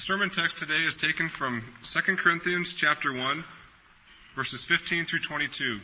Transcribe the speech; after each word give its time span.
The 0.00 0.06
sermon 0.06 0.30
text 0.30 0.56
today 0.56 0.82
is 0.86 0.96
taken 0.96 1.28
from 1.28 1.62
2 1.84 2.16
Corinthians 2.16 2.72
chapter 2.72 3.12
1, 3.12 3.44
verses 4.34 4.64
15 4.64 5.04
through 5.04 5.18
22. 5.18 5.78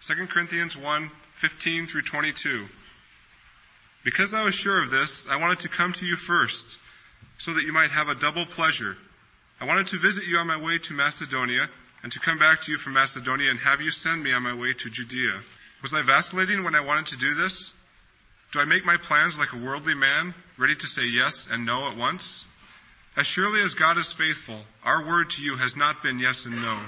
2 0.00 0.26
Corinthians 0.26 0.76
1, 0.76 1.10
15 1.34 1.86
through 1.86 2.02
22. 2.02 2.66
Because 4.02 4.34
I 4.34 4.42
was 4.42 4.56
sure 4.56 4.82
of 4.82 4.90
this, 4.90 5.28
I 5.30 5.36
wanted 5.36 5.60
to 5.60 5.68
come 5.68 5.92
to 5.92 6.04
you 6.04 6.16
first, 6.16 6.80
so 7.38 7.54
that 7.54 7.62
you 7.62 7.72
might 7.72 7.92
have 7.92 8.08
a 8.08 8.16
double 8.16 8.46
pleasure. 8.46 8.96
I 9.60 9.66
wanted 9.66 9.86
to 9.88 10.00
visit 10.00 10.24
you 10.24 10.38
on 10.38 10.48
my 10.48 10.60
way 10.60 10.78
to 10.78 10.92
Macedonia, 10.92 11.68
and 12.02 12.10
to 12.10 12.18
come 12.18 12.40
back 12.40 12.62
to 12.62 12.72
you 12.72 12.78
from 12.78 12.94
Macedonia 12.94 13.52
and 13.52 13.60
have 13.60 13.80
you 13.80 13.92
send 13.92 14.24
me 14.24 14.32
on 14.32 14.42
my 14.42 14.54
way 14.54 14.72
to 14.72 14.90
Judea. 14.90 15.40
Was 15.84 15.94
I 15.94 16.02
vacillating 16.02 16.64
when 16.64 16.74
I 16.74 16.80
wanted 16.80 17.06
to 17.06 17.18
do 17.18 17.34
this? 17.34 17.72
Do 18.52 18.58
I 18.58 18.64
make 18.64 18.84
my 18.84 18.96
plans 18.96 19.38
like 19.38 19.52
a 19.52 19.64
worldly 19.64 19.94
man, 19.94 20.34
ready 20.58 20.74
to 20.74 20.86
say 20.88 21.04
yes 21.04 21.46
and 21.48 21.64
no 21.64 21.88
at 21.88 21.96
once? 21.96 22.44
As 23.16 23.26
surely 23.26 23.62
as 23.62 23.72
God 23.72 23.96
is 23.96 24.12
faithful, 24.12 24.60
our 24.84 25.06
word 25.06 25.30
to 25.30 25.42
you 25.42 25.56
has 25.56 25.74
not 25.74 26.02
been 26.02 26.18
yes 26.18 26.44
and 26.44 26.60
no. 26.60 26.78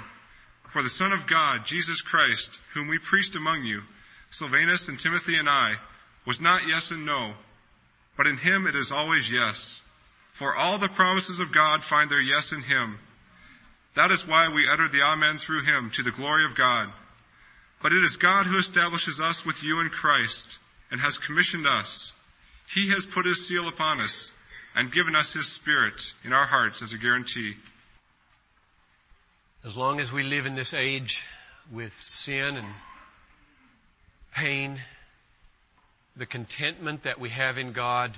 For 0.68 0.82
the 0.82 0.90
Son 0.90 1.12
of 1.12 1.26
God, 1.26 1.64
Jesus 1.64 2.02
Christ, 2.02 2.60
whom 2.74 2.88
we 2.88 2.98
preached 2.98 3.34
among 3.34 3.64
you, 3.64 3.82
Silvanus 4.28 4.90
and 4.90 4.98
Timothy 4.98 5.36
and 5.36 5.48
I, 5.48 5.76
was 6.26 6.42
not 6.42 6.68
yes 6.68 6.90
and 6.90 7.06
no, 7.06 7.32
but 8.18 8.26
in 8.26 8.36
him 8.36 8.66
it 8.66 8.76
is 8.76 8.92
always 8.92 9.30
yes. 9.30 9.80
For 10.32 10.54
all 10.54 10.76
the 10.76 10.90
promises 10.90 11.40
of 11.40 11.50
God 11.50 11.82
find 11.82 12.10
their 12.10 12.20
yes 12.20 12.52
in 12.52 12.60
him. 12.60 12.98
That 13.94 14.10
is 14.10 14.28
why 14.28 14.50
we 14.50 14.68
utter 14.68 14.86
the 14.86 15.02
Amen 15.02 15.38
through 15.38 15.64
him 15.64 15.90
to 15.92 16.02
the 16.02 16.10
glory 16.10 16.44
of 16.44 16.54
God. 16.54 16.92
But 17.82 17.94
it 17.94 18.04
is 18.04 18.18
God 18.18 18.44
who 18.44 18.58
establishes 18.58 19.18
us 19.18 19.46
with 19.46 19.62
you 19.62 19.80
in 19.80 19.88
Christ 19.88 20.58
and 20.90 21.00
has 21.00 21.16
commissioned 21.16 21.66
us. 21.66 22.12
He 22.68 22.90
has 22.90 23.06
put 23.06 23.24
his 23.24 23.48
seal 23.48 23.66
upon 23.66 24.00
us 24.00 24.32
and 24.78 24.92
given 24.92 25.16
us 25.16 25.32
His 25.32 25.48
Spirit 25.48 26.14
in 26.24 26.32
our 26.32 26.46
hearts 26.46 26.82
as 26.82 26.92
a 26.92 26.98
guarantee. 26.98 27.56
As 29.64 29.76
long 29.76 29.98
as 29.98 30.12
we 30.12 30.22
live 30.22 30.46
in 30.46 30.54
this 30.54 30.72
age 30.72 31.24
with 31.72 31.92
sin 32.00 32.56
and 32.56 32.66
pain, 34.32 34.80
the 36.16 36.26
contentment 36.26 37.02
that 37.02 37.18
we 37.18 37.28
have 37.30 37.58
in 37.58 37.72
God 37.72 38.12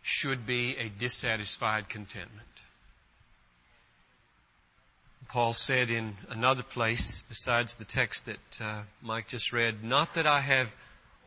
should 0.00 0.46
be 0.46 0.76
a 0.78 0.88
dissatisfied 0.88 1.90
contentment. 1.90 2.48
Paul 5.28 5.52
said 5.52 5.90
in 5.90 6.14
another 6.30 6.62
place, 6.62 7.22
besides 7.28 7.76
the 7.76 7.84
text 7.84 8.26
that 8.26 8.60
uh, 8.62 8.80
Mike 9.02 9.28
just 9.28 9.52
read, 9.52 9.84
not 9.84 10.14
that 10.14 10.26
I 10.26 10.40
have 10.40 10.74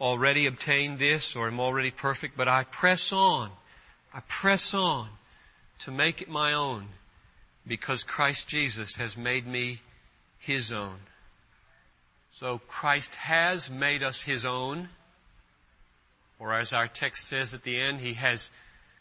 already 0.02 0.48
obtained 0.48 0.98
this 0.98 1.36
or 1.36 1.48
am 1.48 1.60
already 1.60 1.92
perfect, 1.92 2.36
but 2.36 2.48
I 2.48 2.64
press 2.64 3.14
on 3.14 3.52
I 4.14 4.20
press 4.28 4.74
on 4.74 5.08
to 5.80 5.92
make 5.92 6.22
it 6.22 6.30
my 6.30 6.54
own 6.54 6.88
because 7.66 8.04
Christ 8.04 8.48
Jesus 8.48 8.96
has 8.98 9.18
made 9.18 9.48
me 9.48 9.80
His 10.40 10.72
own. 10.72 10.98
So 12.40 12.60
Christ 12.68 13.14
has 13.16 13.72
made 13.72 14.04
us 14.04 14.22
His 14.22 14.46
own, 14.46 14.90
or 16.40 16.54
as 16.54 16.74
our 16.74 16.88
text 16.88 17.26
says 17.26 17.54
at 17.54 17.64
the 17.64 17.80
end, 17.80 18.02
He 18.02 18.14
has 18.14 18.52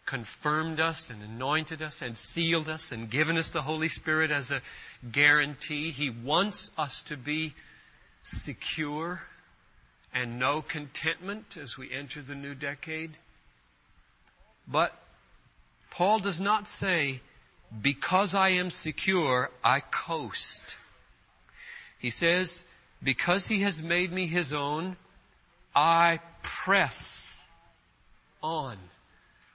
confirmed 0.07 0.81
us 0.81 1.11
and 1.11 1.23
anointed 1.23 1.83
us 1.83 2.03
and 2.03 2.17
sealed 2.17 2.69
us 2.69 2.91
and 2.93 3.11
given 3.11 3.37
us 3.37 3.51
the 3.51 3.63
Holy 3.63 3.89
Spirit 3.89 4.31
as 4.31 4.51
a 4.51 4.63
guarantee. 5.11 5.91
He 5.91 6.11
wants 6.11 6.71
us 6.79 7.03
to 7.03 7.17
be 7.17 7.55
secure 8.23 9.21
and 10.15 10.39
know 10.39 10.63
contentment 10.63 11.57
as 11.57 11.77
we 11.77 11.93
enter 11.93 12.23
the 12.23 12.35
new 12.35 12.55
decade. 12.55 13.11
But 14.67 14.95
Paul 15.93 16.21
does 16.21 16.41
not 16.41 16.67
say, 16.67 17.21
because 17.83 18.35
I 18.35 18.51
am 18.51 18.71
secure, 18.71 19.51
I 19.63 19.81
coast. 19.81 20.79
He 21.99 22.11
says, 22.11 22.65
because 23.03 23.47
he 23.47 23.61
has 23.61 23.83
made 23.83 24.11
me 24.11 24.27
his 24.27 24.53
own, 24.55 24.97
I 25.75 26.21
press 26.43 27.47
on 28.43 28.77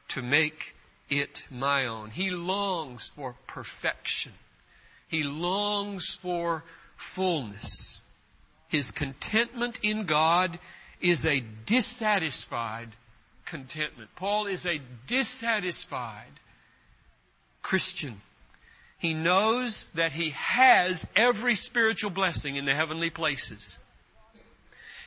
to 0.09 0.21
make 0.21 0.75
it 1.09 1.45
my 1.49 1.87
own. 1.87 2.11
He 2.11 2.29
longs 2.29 3.07
for 3.07 3.35
perfection. 3.47 4.31
He 5.07 5.23
longs 5.23 6.15
for 6.15 6.63
fullness. 6.97 8.01
His 8.69 8.91
contentment 8.91 9.79
in 9.83 10.05
God 10.05 10.57
is 11.01 11.25
a 11.25 11.43
dissatisfied 11.65 12.89
contentment. 13.47 14.09
Paul 14.15 14.47
is 14.47 14.65
a 14.65 14.79
dissatisfied 15.07 16.39
Christian. 17.61 18.15
He 18.99 19.13
knows 19.13 19.91
that 19.91 20.11
he 20.11 20.31
has 20.31 21.07
every 21.15 21.55
spiritual 21.55 22.09
blessing 22.09 22.55
in 22.55 22.65
the 22.65 22.73
heavenly 22.73 23.09
places. 23.09 23.77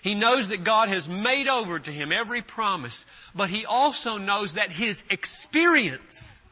He 0.03 0.15
knows 0.15 0.49
that 0.49 0.65
God 0.65 0.89
has 0.89 1.09
made 1.09 1.49
over 1.49 1.79
to 1.79 1.91
him 1.91 2.13
every 2.13 2.41
promise, 2.41 3.07
but 3.35 3.51
he 3.51 3.67
also 3.67 4.17
knows 4.17 4.55
that 4.55 4.71
his 4.71 5.05
experience 5.11 6.45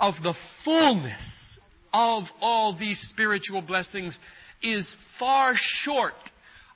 of 0.00 0.22
the 0.22 0.32
fullness 0.32 1.60
of 1.94 2.32
all 2.42 2.72
these 2.72 2.98
spiritual 2.98 3.62
blessings 3.62 4.18
is 4.62 4.92
far 4.94 5.54
short 5.54 6.32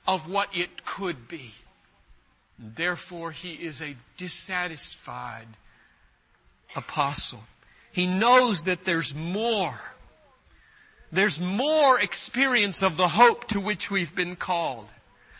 of 0.07 0.29
what 0.29 0.55
it 0.55 0.85
could 0.85 1.27
be. 1.27 1.53
Therefore, 2.59 3.31
he 3.31 3.53
is 3.53 3.81
a 3.81 3.95
dissatisfied 4.17 5.47
apostle. 6.75 7.43
He 7.91 8.07
knows 8.07 8.63
that 8.63 8.85
there's 8.85 9.13
more. 9.13 9.75
There's 11.11 11.39
more 11.39 11.99
experience 11.99 12.81
of 12.81 12.97
the 12.97 13.07
hope 13.07 13.49
to 13.49 13.59
which 13.59 13.91
we've 13.91 14.15
been 14.15 14.35
called. 14.35 14.87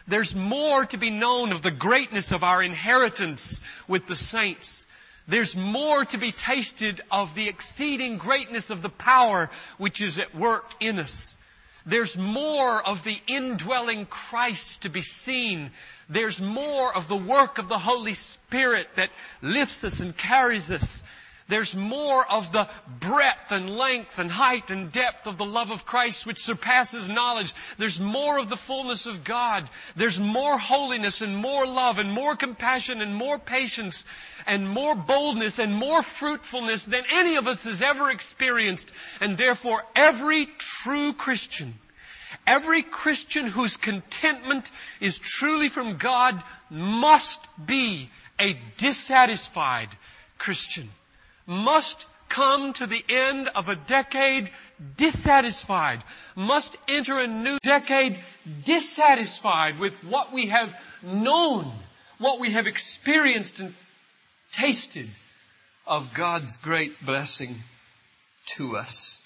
There's 0.07 0.35
more 0.35 0.85
to 0.87 0.97
be 0.97 1.09
known 1.09 1.51
of 1.51 1.61
the 1.61 1.71
greatness 1.71 2.31
of 2.31 2.43
our 2.43 2.61
inheritance 2.61 3.61
with 3.87 4.07
the 4.07 4.15
saints. 4.15 4.87
There's 5.27 5.55
more 5.55 6.03
to 6.05 6.17
be 6.17 6.31
tasted 6.31 7.01
of 7.09 7.33
the 7.33 7.47
exceeding 7.47 8.17
greatness 8.17 8.69
of 8.69 8.81
the 8.81 8.89
power 8.89 9.49
which 9.77 10.01
is 10.01 10.19
at 10.19 10.35
work 10.35 10.69
in 10.79 10.99
us. 10.99 11.37
There's 11.85 12.17
more 12.17 12.85
of 12.87 13.03
the 13.03 13.19
indwelling 13.27 14.05
Christ 14.05 14.83
to 14.83 14.89
be 14.89 15.01
seen 15.01 15.71
there's 16.09 16.41
more 16.41 16.95
of 16.95 17.07
the 17.07 17.17
work 17.17 17.57
of 17.57 17.69
the 17.69 17.79
Holy 17.79 18.13
Spirit 18.13 18.87
that 18.95 19.09
lifts 19.41 19.83
us 19.83 19.99
and 19.99 20.15
carries 20.15 20.71
us. 20.71 21.03
There's 21.47 21.75
more 21.75 22.25
of 22.25 22.51
the 22.51 22.67
breadth 22.99 23.51
and 23.51 23.69
length 23.69 24.19
and 24.19 24.31
height 24.31 24.71
and 24.71 24.91
depth 24.91 25.27
of 25.27 25.37
the 25.37 25.45
love 25.45 25.71
of 25.71 25.85
Christ 25.85 26.25
which 26.25 26.43
surpasses 26.43 27.09
knowledge. 27.09 27.53
There's 27.77 27.99
more 27.99 28.37
of 28.39 28.49
the 28.49 28.57
fullness 28.57 29.05
of 29.05 29.23
God. 29.23 29.69
There's 29.95 30.19
more 30.19 30.57
holiness 30.57 31.21
and 31.21 31.35
more 31.35 31.65
love 31.65 31.99
and 31.99 32.11
more 32.11 32.35
compassion 32.35 33.01
and 33.01 33.13
more 33.13 33.39
patience 33.39 34.05
and 34.47 34.67
more 34.67 34.95
boldness 34.95 35.59
and 35.59 35.73
more 35.73 36.03
fruitfulness 36.03 36.85
than 36.85 37.03
any 37.11 37.35
of 37.35 37.47
us 37.47 37.63
has 37.65 37.81
ever 37.81 38.09
experienced. 38.09 38.91
And 39.19 39.37
therefore 39.37 39.83
every 39.95 40.47
true 40.57 41.13
Christian 41.13 41.73
Every 42.45 42.83
Christian 42.83 43.47
whose 43.47 43.77
contentment 43.77 44.69
is 44.99 45.17
truly 45.17 45.69
from 45.69 45.97
God 45.97 46.41
must 46.69 47.41
be 47.65 48.09
a 48.39 48.57
dissatisfied 48.77 49.87
Christian. 50.37 50.89
Must 51.45 52.05
come 52.29 52.73
to 52.73 52.87
the 52.87 53.03
end 53.09 53.49
of 53.49 53.69
a 53.69 53.75
decade 53.75 54.49
dissatisfied. 54.97 56.03
Must 56.35 56.75
enter 56.87 57.19
a 57.19 57.27
new 57.27 57.59
decade 57.61 58.17
dissatisfied 58.65 59.79
with 59.79 59.93
what 60.03 60.33
we 60.33 60.47
have 60.47 60.73
known, 61.03 61.65
what 62.17 62.39
we 62.39 62.51
have 62.51 62.67
experienced 62.67 63.59
and 63.59 63.73
tasted 64.51 65.07
of 65.85 66.13
God's 66.13 66.57
great 66.57 67.05
blessing 67.05 67.53
to 68.45 68.77
us. 68.77 69.19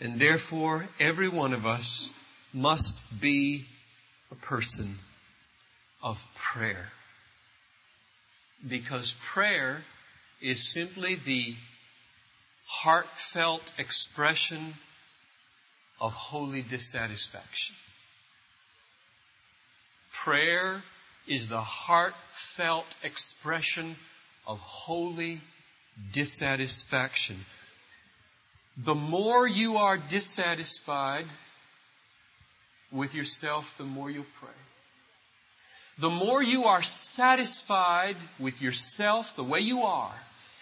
And 0.00 0.18
therefore, 0.18 0.86
every 1.00 1.28
one 1.28 1.52
of 1.52 1.66
us 1.66 2.14
must 2.54 3.20
be 3.20 3.64
a 4.30 4.36
person 4.36 4.86
of 6.02 6.24
prayer. 6.34 6.88
Because 8.66 9.12
prayer 9.20 9.82
is 10.40 10.62
simply 10.62 11.14
the 11.16 11.54
heartfelt 12.66 13.72
expression 13.78 14.58
of 16.00 16.14
holy 16.14 16.62
dissatisfaction. 16.62 17.74
Prayer 20.12 20.82
is 21.26 21.48
the 21.48 21.60
heartfelt 21.60 22.94
expression 23.02 23.96
of 24.46 24.60
holy 24.60 25.40
dissatisfaction. 26.12 27.36
The 28.76 28.94
more 28.94 29.46
you 29.46 29.76
are 29.76 29.96
dissatisfied, 29.96 31.24
with 32.92 33.14
yourself, 33.14 33.76
the 33.78 33.84
more 33.84 34.10
you'll 34.10 34.24
pray. 34.40 34.48
The 35.98 36.10
more 36.10 36.42
you 36.42 36.64
are 36.64 36.82
satisfied 36.82 38.16
with 38.38 38.62
yourself 38.62 39.36
the 39.36 39.42
way 39.42 39.60
you 39.60 39.82
are, 39.82 40.14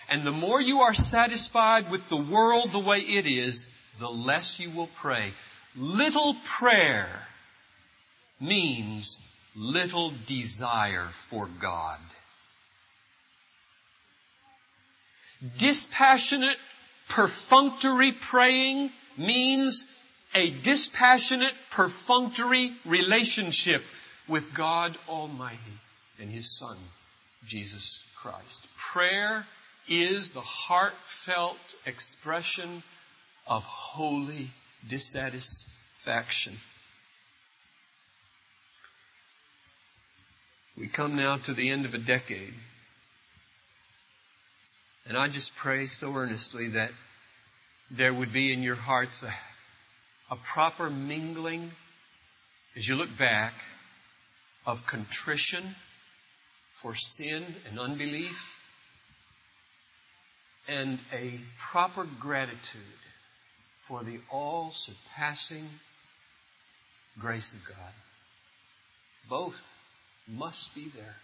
And 0.09 0.23
the 0.23 0.33
more 0.33 0.61
you 0.61 0.81
are 0.81 0.95
satisfied 0.95 1.91
with 1.91 2.09
the 2.09 2.17
world 2.17 2.71
the 2.71 2.79
way 2.79 2.99
it 3.01 3.27
is, 3.27 3.69
the 3.99 4.09
less 4.09 4.61
you 4.61 4.71
will 4.71 4.89
pray. 4.97 5.33
Little 5.77 6.35
prayer 6.45 7.09
means 8.41 9.19
little 9.57 10.13
desire 10.27 11.07
for 11.11 11.49
God. 11.61 11.99
Dispassionate, 15.59 16.57
perfunctory 17.09 18.13
praying 18.13 18.91
means 19.19 19.85
a 20.35 20.51
dispassionate, 20.51 21.55
perfunctory 21.71 22.73
relationship 22.85 23.83
with 24.29 24.55
God 24.55 24.97
Almighty 25.09 25.59
and 26.21 26.31
His 26.31 26.51
Son, 26.51 26.77
Jesus 27.47 28.13
Christ. 28.17 28.69
Prayer 28.77 29.47
is 29.89 30.33
the 30.33 30.41
heartfelt 30.41 31.75
expression 31.87 32.83
of 33.47 33.65
holy 33.65 34.49
dissatisfaction. 34.89 36.53
We 40.79 40.89
come 40.89 41.17
now 41.17 41.37
to 41.37 41.55
the 41.55 41.71
end 41.71 41.85
of 41.85 41.95
a 41.95 41.99
decade. 41.99 42.53
And 45.09 45.17
I 45.17 45.29
just 45.29 45.57
pray 45.57 45.87
so 45.87 46.13
earnestly 46.15 46.69
that 46.71 46.91
there 47.91 48.13
would 48.13 48.33
be 48.33 48.53
in 48.53 48.63
your 48.63 48.75
hearts 48.75 49.23
a, 49.23 50.35
a 50.35 50.37
proper 50.37 50.91
mingling 50.91 51.71
as 52.77 52.89
you 52.89 52.97
look 52.97 53.17
back 53.17 53.55
of 54.67 54.87
contrition 54.87 55.63
for 56.73 56.95
sin 56.95 57.43
and 57.71 57.79
unbelief 57.79 58.56
and 60.69 60.99
a 61.13 61.39
proper 61.59 62.07
gratitude 62.21 62.83
for 63.81 64.03
the 64.03 64.19
all 64.31 64.71
surpassing 64.71 65.65
grace 67.21 67.55
of 67.55 67.69
God. 67.69 67.93
Both 69.29 69.73
must 70.37 70.75
be 70.75 70.87
there 70.97 71.15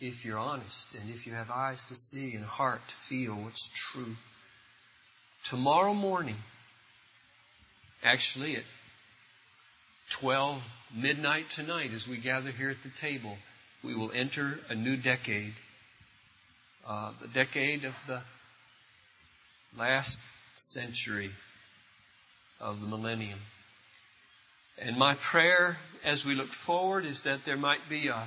if 0.00 0.24
you're 0.24 0.38
honest 0.38 0.94
and 0.94 1.08
if 1.10 1.26
you 1.26 1.32
have 1.32 1.50
eyes 1.50 1.84
to 1.84 1.94
see 1.94 2.34
and 2.34 2.44
heart 2.44 2.80
to 2.86 2.94
feel 2.94 3.32
what's 3.34 3.68
true. 3.68 4.14
Tomorrow 5.44 5.94
morning, 5.94 6.36
actually 8.02 8.56
at 8.56 8.64
12 10.10 10.90
midnight 11.00 11.48
tonight 11.48 11.90
as 11.94 12.06
we 12.06 12.16
gather 12.16 12.50
here 12.50 12.70
at 12.70 12.82
the 12.82 12.88
table, 13.00 13.36
we 13.82 13.94
will 13.94 14.12
enter 14.14 14.58
a 14.68 14.74
new 14.74 14.96
decade. 14.96 15.52
Uh, 16.86 17.10
the 17.22 17.28
decade 17.28 17.84
of 17.84 18.06
the 18.06 18.20
last 19.78 20.20
century 20.54 21.30
of 22.60 22.80
the 22.80 22.86
millennium. 22.86 23.38
And 24.82 24.98
my 24.98 25.14
prayer 25.14 25.78
as 26.04 26.26
we 26.26 26.34
look 26.34 26.48
forward 26.48 27.06
is 27.06 27.22
that 27.22 27.44
there 27.46 27.56
might 27.56 27.88
be 27.88 28.08
a 28.08 28.22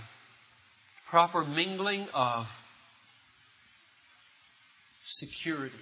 proper 1.07 1.43
mingling 1.43 2.07
of 2.15 2.47
security 5.03 5.75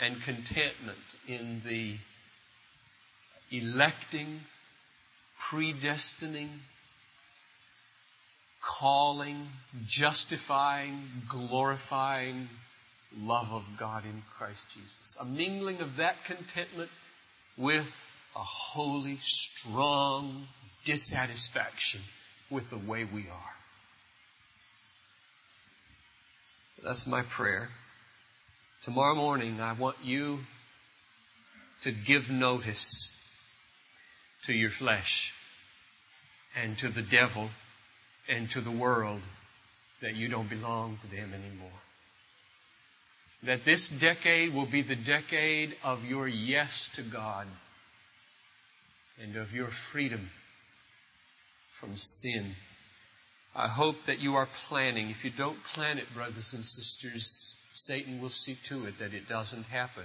and 0.00 0.20
contentment 0.22 0.98
in 1.28 1.60
the 1.64 1.94
electing, 3.52 4.40
predestining, 5.38 6.48
calling, 8.62 9.36
justifying, 9.86 11.02
glorifying 11.28 12.48
love 13.20 13.52
of 13.52 13.76
God 13.78 14.04
in 14.04 14.22
Christ 14.38 14.70
Jesus. 14.72 15.18
A 15.20 15.24
mingling 15.24 15.80
of 15.80 15.96
that 15.96 16.24
contentment 16.24 16.90
with 17.58 18.30
a 18.34 18.38
holy, 18.38 19.16
strong 19.16 20.46
dissatisfaction 20.84 22.00
with 22.50 22.70
the 22.70 22.90
way 22.90 23.04
we 23.04 23.22
are. 23.22 23.54
That's 26.84 27.06
my 27.06 27.22
prayer. 27.22 27.68
Tomorrow 28.84 29.14
morning, 29.14 29.60
I 29.60 29.74
want 29.74 29.96
you 30.02 30.40
to 31.82 31.92
give 31.92 32.30
notice 32.30 33.18
to 34.46 34.52
your 34.52 34.70
flesh 34.70 35.34
and 36.60 36.76
to 36.78 36.88
the 36.88 37.02
devil 37.02 37.48
and 38.28 38.48
to 38.50 38.60
the 38.60 38.70
world 38.70 39.20
that 40.00 40.16
you 40.16 40.28
don't 40.28 40.48
belong 40.48 40.96
to 41.00 41.10
them 41.10 41.30
anymore. 41.32 41.78
That 43.44 43.64
this 43.64 43.88
decade 43.88 44.54
will 44.54 44.66
be 44.66 44.82
the 44.82 44.96
decade 44.96 45.74
of 45.84 46.08
your 46.08 46.28
yes 46.28 46.90
to 46.96 47.02
God 47.02 47.46
and 49.22 49.36
of 49.36 49.54
your 49.54 49.68
freedom 49.68 50.20
from 51.70 51.96
sin. 51.96 52.44
I 53.54 53.68
hope 53.68 54.06
that 54.06 54.22
you 54.22 54.36
are 54.36 54.48
planning. 54.68 55.10
If 55.10 55.24
you 55.24 55.30
don't 55.30 55.62
plan 55.64 55.98
it, 55.98 56.14
brothers 56.14 56.54
and 56.54 56.64
sisters, 56.64 57.58
Satan 57.72 58.20
will 58.20 58.30
see 58.30 58.54
to 58.68 58.86
it 58.86 58.98
that 59.00 59.14
it 59.14 59.28
doesn't 59.28 59.66
happen 59.66 60.04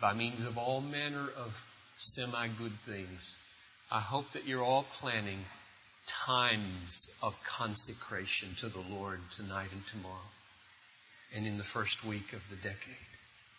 by 0.00 0.14
means 0.14 0.44
of 0.46 0.56
all 0.56 0.80
manner 0.80 1.26
of 1.38 1.52
semi-good 1.96 2.72
things. 2.72 3.38
I 3.92 4.00
hope 4.00 4.32
that 4.32 4.46
you're 4.46 4.64
all 4.64 4.84
planning 5.00 5.44
times 6.08 7.16
of 7.22 7.38
consecration 7.44 8.48
to 8.60 8.68
the 8.68 8.82
Lord 8.94 9.20
tonight 9.30 9.68
and 9.72 9.86
tomorrow 9.86 10.30
and 11.36 11.46
in 11.46 11.58
the 11.58 11.64
first 11.64 12.04
week 12.04 12.32
of 12.32 12.50
the 12.50 12.56
decade. 12.56 13.06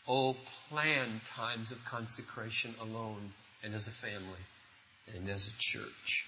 Oh, 0.08 0.36
plan 0.70 1.08
times 1.36 1.72
of 1.72 1.86
consecration 1.86 2.74
alone 2.82 3.22
and 3.64 3.76
as 3.76 3.88
a 3.88 3.92
family 3.92 4.44
and 5.16 5.30
as 5.30 5.48
a 5.48 5.60
church. 5.60 6.26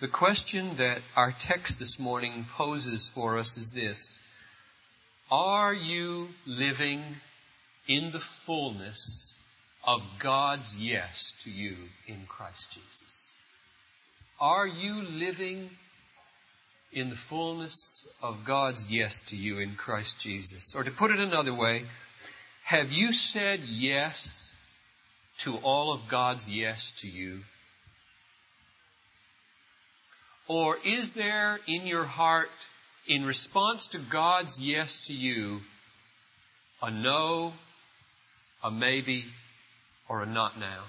The 0.00 0.08
question 0.08 0.68
that 0.76 1.00
our 1.16 1.32
text 1.32 1.78
this 1.78 1.98
morning 1.98 2.44
poses 2.54 3.08
for 3.08 3.38
us 3.38 3.56
is 3.56 3.72
this. 3.72 4.20
Are 5.30 5.74
you 5.74 6.28
living 6.46 7.02
in 7.88 8.10
the 8.10 8.20
fullness 8.20 9.40
of 9.86 10.18
God's 10.18 10.80
yes 10.80 11.42
to 11.44 11.50
you 11.50 11.76
in 12.06 12.16
Christ 12.26 12.74
Jesus? 12.74 13.33
Are 14.40 14.66
you 14.66 15.02
living 15.02 15.70
in 16.92 17.10
the 17.10 17.16
fullness 17.16 18.18
of 18.22 18.44
God's 18.44 18.90
yes 18.90 19.22
to 19.30 19.36
you 19.36 19.58
in 19.58 19.74
Christ 19.74 20.20
Jesus? 20.20 20.74
Or 20.74 20.82
to 20.82 20.90
put 20.90 21.10
it 21.10 21.20
another 21.20 21.54
way, 21.54 21.82
have 22.64 22.92
you 22.92 23.12
said 23.12 23.60
yes 23.60 24.50
to 25.38 25.56
all 25.62 25.92
of 25.92 26.08
God's 26.08 26.48
yes 26.50 27.00
to 27.00 27.08
you? 27.08 27.40
Or 30.48 30.76
is 30.84 31.14
there 31.14 31.58
in 31.66 31.86
your 31.86 32.04
heart, 32.04 32.50
in 33.06 33.24
response 33.24 33.88
to 33.88 33.98
God's 33.98 34.60
yes 34.60 35.06
to 35.06 35.14
you, 35.14 35.60
a 36.82 36.90
no, 36.90 37.52
a 38.62 38.70
maybe, 38.70 39.24
or 40.08 40.22
a 40.22 40.26
not 40.26 40.58
now? 40.58 40.82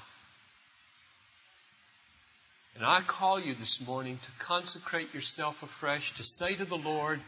And 2.75 2.85
I 2.85 2.99
call 3.01 3.39
you 3.39 3.53
this 3.53 3.85
morning 3.87 4.17
to 4.17 4.45
consecrate 4.45 5.13
yourself 5.13 5.63
afresh, 5.63 6.13
to 6.15 6.23
say 6.23 6.55
to 6.55 6.65
the 6.65 6.77
Lord, 6.77 7.21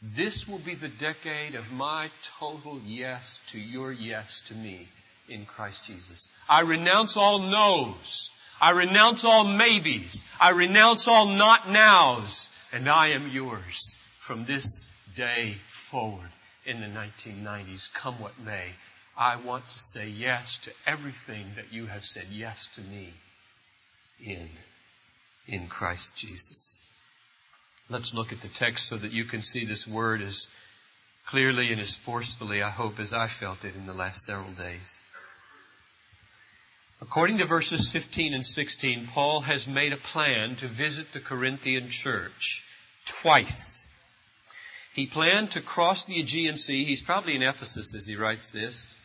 this 0.00 0.46
will 0.46 0.60
be 0.60 0.74
the 0.74 0.88
decade 0.88 1.56
of 1.56 1.72
my 1.72 2.08
total 2.38 2.78
yes 2.84 3.44
to 3.48 3.58
your 3.58 3.90
yes 3.90 4.42
to 4.42 4.54
me 4.54 4.86
in 5.28 5.44
Christ 5.44 5.86
Jesus. 5.86 6.38
I 6.48 6.60
renounce 6.60 7.16
all 7.16 7.40
no's. 7.40 8.30
I 8.60 8.70
renounce 8.70 9.24
all 9.24 9.44
maybes. 9.44 10.24
I 10.40 10.50
renounce 10.50 11.08
all 11.08 11.26
not 11.26 11.68
nows. 11.68 12.50
And 12.72 12.88
I 12.88 13.08
am 13.08 13.30
yours 13.30 13.96
from 14.18 14.44
this 14.44 15.12
day 15.16 15.54
forward 15.66 16.30
in 16.64 16.80
the 16.80 16.86
1990s, 16.86 17.92
come 17.92 18.14
what 18.14 18.38
may. 18.44 18.66
I 19.16 19.36
want 19.36 19.66
to 19.66 19.78
say 19.78 20.08
yes 20.08 20.58
to 20.58 20.90
everything 20.90 21.44
that 21.56 21.72
you 21.72 21.86
have 21.86 22.04
said 22.04 22.26
yes 22.30 22.68
to 22.74 22.82
me 22.82 23.12
in, 24.24 24.48
in 25.46 25.68
Christ 25.68 26.18
Jesus. 26.18 26.82
Let's 27.88 28.14
look 28.14 28.32
at 28.32 28.40
the 28.40 28.48
text 28.48 28.88
so 28.88 28.96
that 28.96 29.12
you 29.12 29.24
can 29.24 29.42
see 29.42 29.64
this 29.64 29.86
word 29.86 30.20
as 30.20 30.50
clearly 31.26 31.72
and 31.72 31.80
as 31.80 31.96
forcefully, 31.96 32.62
I 32.62 32.70
hope, 32.70 32.98
as 32.98 33.12
I 33.12 33.26
felt 33.26 33.64
it 33.64 33.76
in 33.76 33.86
the 33.86 33.94
last 33.94 34.24
several 34.24 34.50
days. 34.52 35.02
According 37.02 37.38
to 37.38 37.44
verses 37.44 37.92
15 37.92 38.32
and 38.32 38.44
16, 38.44 39.08
Paul 39.08 39.40
has 39.40 39.68
made 39.68 39.92
a 39.92 39.98
plan 39.98 40.56
to 40.56 40.66
visit 40.66 41.12
the 41.12 41.20
Corinthian 41.20 41.90
church 41.90 42.64
twice. 43.04 43.92
He 44.94 45.06
planned 45.06 45.50
to 45.52 45.60
cross 45.60 46.06
the 46.06 46.18
Aegean 46.20 46.56
Sea. 46.56 46.84
He's 46.84 47.02
probably 47.02 47.34
in 47.36 47.42
Ephesus 47.42 47.94
as 47.94 48.06
he 48.06 48.16
writes 48.16 48.50
this. 48.50 49.02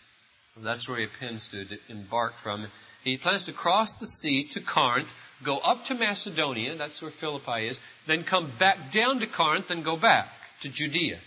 That's 0.57 0.87
where 0.87 0.97
he 0.97 1.03
intends 1.03 1.49
to 1.49 1.65
embark 1.89 2.33
from. 2.35 2.65
He 3.03 3.17
plans 3.17 3.45
to 3.45 3.53
cross 3.53 3.95
the 3.95 4.05
sea 4.05 4.43
to 4.49 4.59
Corinth, 4.59 5.15
go 5.43 5.57
up 5.57 5.85
to 5.85 5.95
Macedonia, 5.95 6.75
that's 6.75 7.01
where 7.01 7.11
Philippi 7.11 7.67
is, 7.67 7.79
then 8.05 8.23
come 8.23 8.51
back 8.59 8.91
down 8.91 9.19
to 9.19 9.27
Corinth 9.27 9.71
and 9.71 9.83
go 9.83 9.97
back 9.97 10.27
to 10.61 10.69
Judea. 10.69 11.17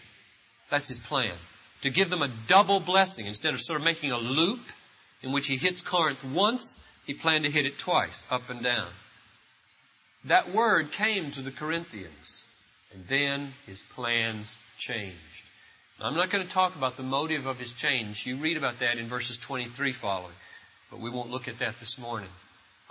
That's 0.70 0.88
his 0.88 1.00
plan. 1.00 1.32
To 1.82 1.90
give 1.90 2.10
them 2.10 2.22
a 2.22 2.30
double 2.46 2.80
blessing. 2.80 3.26
Instead 3.26 3.54
of 3.54 3.60
sort 3.60 3.80
of 3.80 3.84
making 3.84 4.12
a 4.12 4.18
loop 4.18 4.60
in 5.22 5.32
which 5.32 5.46
he 5.46 5.56
hits 5.56 5.82
Corinth 5.82 6.24
once, 6.24 6.78
he 7.06 7.14
planned 7.14 7.44
to 7.44 7.50
hit 7.50 7.66
it 7.66 7.78
twice, 7.78 8.30
up 8.30 8.48
and 8.50 8.62
down. 8.62 8.86
That 10.26 10.52
word 10.52 10.92
came 10.92 11.30
to 11.32 11.42
the 11.42 11.50
Corinthians, 11.50 12.44
and 12.94 13.04
then 13.06 13.52
his 13.66 13.82
plans 13.82 14.56
changed. 14.78 15.44
Now, 16.00 16.06
I'm 16.06 16.16
not 16.16 16.30
going 16.30 16.44
to 16.44 16.50
talk 16.50 16.76
about 16.76 16.96
the 16.96 17.02
motive 17.02 17.46
of 17.46 17.58
his 17.58 17.72
change. 17.72 18.26
You 18.26 18.36
read 18.36 18.56
about 18.56 18.78
that 18.78 18.98
in 18.98 19.06
verses 19.06 19.36
23 19.38 19.92
following, 19.92 20.34
but 20.90 21.00
we 21.00 21.10
won't 21.10 21.30
look 21.30 21.48
at 21.48 21.58
that 21.58 21.78
this 21.80 21.98
morning. 21.98 22.28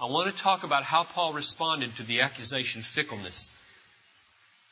I 0.02 0.06
want 0.06 0.30
to 0.30 0.42
talk 0.42 0.64
about 0.64 0.84
how 0.84 1.04
Paul 1.04 1.34
responded 1.34 1.96
to 1.96 2.04
the 2.04 2.22
accusation 2.22 2.82
fickleness. 2.82 3.60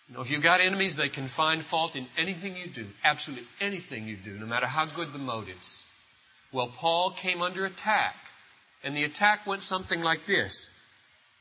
You 0.09 0.15
know, 0.15 0.21
if 0.21 0.31
you've 0.31 0.41
got 0.41 0.59
enemies, 0.59 0.97
they 0.97 1.09
can 1.09 1.27
find 1.27 1.61
fault 1.61 1.95
in 1.95 2.05
anything 2.17 2.57
you 2.57 2.67
do, 2.67 2.85
absolutely 3.03 3.45
anything 3.61 4.07
you 4.07 4.17
do, 4.17 4.31
no 4.31 4.45
matter 4.45 4.65
how 4.65 4.85
good 4.85 5.13
the 5.13 5.19
motives. 5.19 5.87
Well, 6.51 6.67
Paul 6.67 7.11
came 7.11 7.41
under 7.41 7.65
attack, 7.65 8.15
and 8.83 8.95
the 8.95 9.05
attack 9.05 9.47
went 9.47 9.63
something 9.63 10.01
like 10.01 10.25
this. 10.25 10.69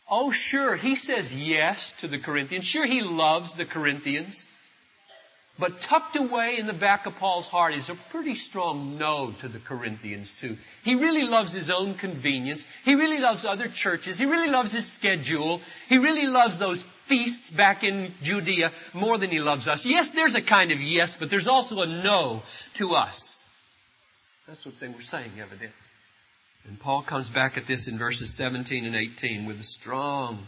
Oh, 0.08 0.30
sure, 0.30 0.76
he 0.76 0.94
says 0.94 1.36
yes 1.36 1.92
to 2.00 2.08
the 2.08 2.18
Corinthians. 2.18 2.64
Sure, 2.64 2.86
he 2.86 3.00
loves 3.00 3.54
the 3.54 3.64
Corinthians. 3.64 4.56
But 5.60 5.78
tucked 5.82 6.16
away 6.16 6.56
in 6.58 6.66
the 6.66 6.72
back 6.72 7.04
of 7.04 7.18
Paul's 7.18 7.50
heart 7.50 7.74
is 7.74 7.90
a 7.90 7.94
pretty 7.94 8.34
strong 8.34 8.96
no 8.96 9.30
to 9.40 9.48
the 9.48 9.58
Corinthians 9.58 10.32
too. 10.32 10.56
He 10.84 10.94
really 10.94 11.24
loves 11.24 11.52
his 11.52 11.68
own 11.68 11.94
convenience. 11.94 12.66
He 12.86 12.94
really 12.94 13.20
loves 13.20 13.44
other 13.44 13.68
churches. 13.68 14.18
He 14.18 14.24
really 14.24 14.50
loves 14.50 14.72
his 14.72 14.90
schedule. 14.90 15.60
He 15.90 15.98
really 15.98 16.26
loves 16.26 16.58
those 16.58 16.82
feasts 16.82 17.50
back 17.50 17.84
in 17.84 18.10
Judea 18.22 18.72
more 18.94 19.18
than 19.18 19.30
he 19.30 19.38
loves 19.38 19.68
us. 19.68 19.84
Yes, 19.84 20.10
there's 20.10 20.34
a 20.34 20.40
kind 20.40 20.72
of 20.72 20.80
yes, 20.80 21.18
but 21.18 21.28
there's 21.28 21.48
also 21.48 21.82
a 21.82 21.86
no 21.86 22.42
to 22.74 22.94
us. 22.94 23.46
That's 24.48 24.64
what 24.64 24.80
they 24.80 24.88
were 24.88 25.02
saying, 25.02 25.30
evidently. 25.38 25.68
And 26.68 26.80
Paul 26.80 27.02
comes 27.02 27.28
back 27.28 27.58
at 27.58 27.66
this 27.66 27.86
in 27.86 27.98
verses 27.98 28.32
17 28.32 28.86
and 28.86 28.96
18 28.96 29.44
with 29.44 29.60
a 29.60 29.64
strong 29.64 30.38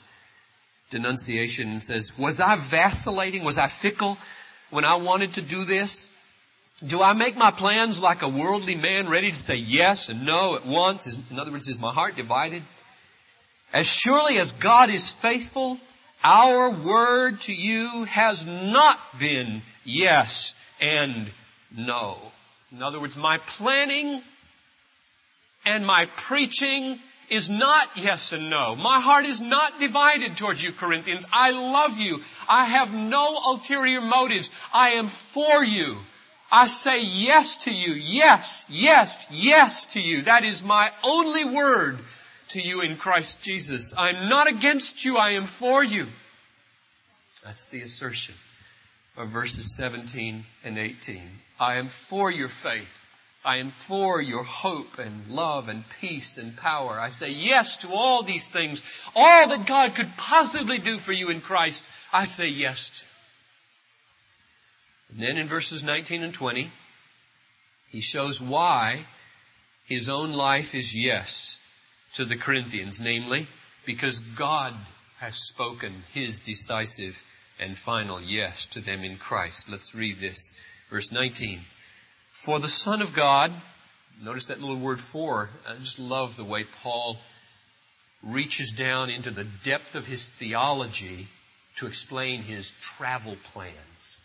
denunciation 0.91 1.69
and 1.69 1.83
says, 1.83 2.19
Was 2.19 2.41
I 2.41 2.57
vacillating? 2.57 3.45
Was 3.45 3.59
I 3.59 3.67
fickle 3.67 4.17
when 4.73 4.85
I 4.85 4.95
wanted 4.97 5.35
to 5.35 5.43
do 5.43 5.65
this? 5.65 6.09
Do 6.85 7.03
I 7.03 7.13
make 7.13 7.37
my 7.37 7.51
plans 7.53 8.03
like 8.03 8.23
a 8.23 8.29
worldly 8.29 8.75
man 8.75 9.09
ready 9.09 9.31
to 9.31 9.37
say 9.37 9.57
yes 9.57 10.09
and 10.09 10.27
no 10.27 10.57
at 10.57 10.67
once? 10.67 11.31
In 11.31 11.39
other 11.39 11.53
words, 11.53 11.69
is 11.69 11.81
my 11.81 11.93
heart 11.93 12.17
divided? 12.17 12.63
As 13.73 13.87
surely 13.87 14.39
as 14.39 14.53
God 14.53 14.91
is 14.91 15.13
faithful, 15.13 15.79
our 16.25 16.71
word 16.71 17.41
to 17.43 17.55
you 17.55 18.05
has 18.09 18.47
not 18.47 18.99
been 19.21 19.63
yes 19.85 20.55
and 20.81 21.31
no. 21.77 22.19
In 22.73 22.83
other 22.83 23.01
words, 23.01 23.17
my 23.17 23.39
planning 23.39 24.21
and 25.67 25.87
my 25.87 26.07
preaching 26.17 26.99
is 27.31 27.49
not 27.49 27.89
yes 27.97 28.33
and 28.33 28.51
no. 28.51 28.77
My 28.77 29.01
heart 29.01 29.27
is 29.27 29.41
not 29.41 29.81
divided 29.81 30.37
towards 30.37 30.63
you, 30.63 30.73
Corinthians. 30.73 31.27
I 31.33 31.51
love 31.51 31.99
you. 31.99 32.21
I 32.49 32.65
have 32.65 32.95
no 32.95 33.39
ulterior 33.47 34.01
motives. 34.01 34.51
I 34.75 34.91
am 34.91 35.07
for 35.07 35.65
you. 35.65 35.97
I 36.51 36.67
say 36.67 37.03
yes 37.03 37.65
to 37.65 37.73
you. 37.73 37.95
Yes, 37.95 38.67
yes, 38.69 39.29
yes 39.33 39.87
to 39.95 40.01
you. 40.01 40.23
That 40.23 40.45
is 40.45 40.63
my 40.63 40.91
only 41.03 41.47
word 41.47 41.99
to 42.49 42.61
you 42.61 42.83
in 42.83 42.97
Christ 42.97 43.43
Jesus. 43.43 43.95
I'm 43.97 44.29
not 44.29 44.49
against 44.49 45.05
you. 45.05 45.17
I 45.17 45.31
am 45.31 45.45
for 45.45 45.83
you. 45.83 46.07
That's 47.45 47.67
the 47.67 47.81
assertion 47.81 48.35
of 49.17 49.29
verses 49.29 49.75
17 49.75 50.45
and 50.65 50.79
18. 50.79 51.23
I 51.59 51.77
am 51.77 51.87
for 51.87 52.31
your 52.31 52.49
faith. 52.49 53.02
I 53.45 53.57
implore 53.57 54.21
your 54.21 54.45
hope 54.45 54.99
and 54.99 55.29
love 55.29 55.69
and 55.69 55.83
peace 56.01 56.39
and 56.39 56.57
power. 56.57 57.01
I 57.01 57.11
say 57.11 57.33
yes 57.33 57.79
to 57.79 57.89
all 57.89 58.23
these 58.23 58.49
things. 58.49 58.85
All 59.17 59.49
that 59.49 59.67
God 59.67 59.97
could 59.97 60.17
possibly 60.17 60.79
do 60.79 60.97
for 60.97 61.13
you 61.13 61.29
in 61.29 61.41
Christ, 61.41 61.85
I 62.13 62.25
say 62.25 62.49
yes 62.49 63.01
to. 63.01 63.07
And 65.13 65.23
then 65.27 65.37
in 65.39 65.49
verses 65.49 65.83
19 65.83 66.23
and 66.23 66.33
20, 66.33 66.71
he 67.91 68.01
shows 68.01 68.41
why 68.41 69.01
his 69.87 70.09
own 70.09 70.33
life 70.33 70.75
is 70.75 70.97
yes 70.97 71.59
to 72.15 72.25
the 72.25 72.37
Corinthians, 72.37 73.01
namely, 73.01 73.47
because 73.85 74.21
God 74.21 74.73
has 75.19 75.35
spoken 75.37 75.93
his 76.15 76.41
decisive 76.41 77.21
and 77.61 77.77
final 77.77 78.21
yes 78.21 78.67
to 78.69 78.81
them 78.81 79.03
in 79.03 79.17
Christ. 79.17 79.71
Let's 79.71 79.95
read 79.95 80.19
this. 80.19 80.55
Verse 80.91 81.13
19. 81.13 81.59
For 82.45 82.59
the 82.59 82.67
Son 82.67 83.03
of 83.03 83.15
God, 83.15 83.53
notice 84.21 84.47
that 84.47 84.61
little 84.61 84.75
word 84.75 84.99
for, 84.99 85.49
I 85.69 85.75
just 85.75 86.01
love 86.01 86.37
the 86.37 86.43
way 86.43 86.65
Paul 86.83 87.17
reaches 88.25 88.73
down 88.73 89.11
into 89.11 89.31
the 89.31 89.45
depth 89.63 89.95
of 89.95 90.09
his 90.09 90.29
theology 90.29 91.29
to 91.77 91.87
explain 91.87 92.43
his 92.43 92.73
travel 92.81 93.37
plans. 93.53 94.19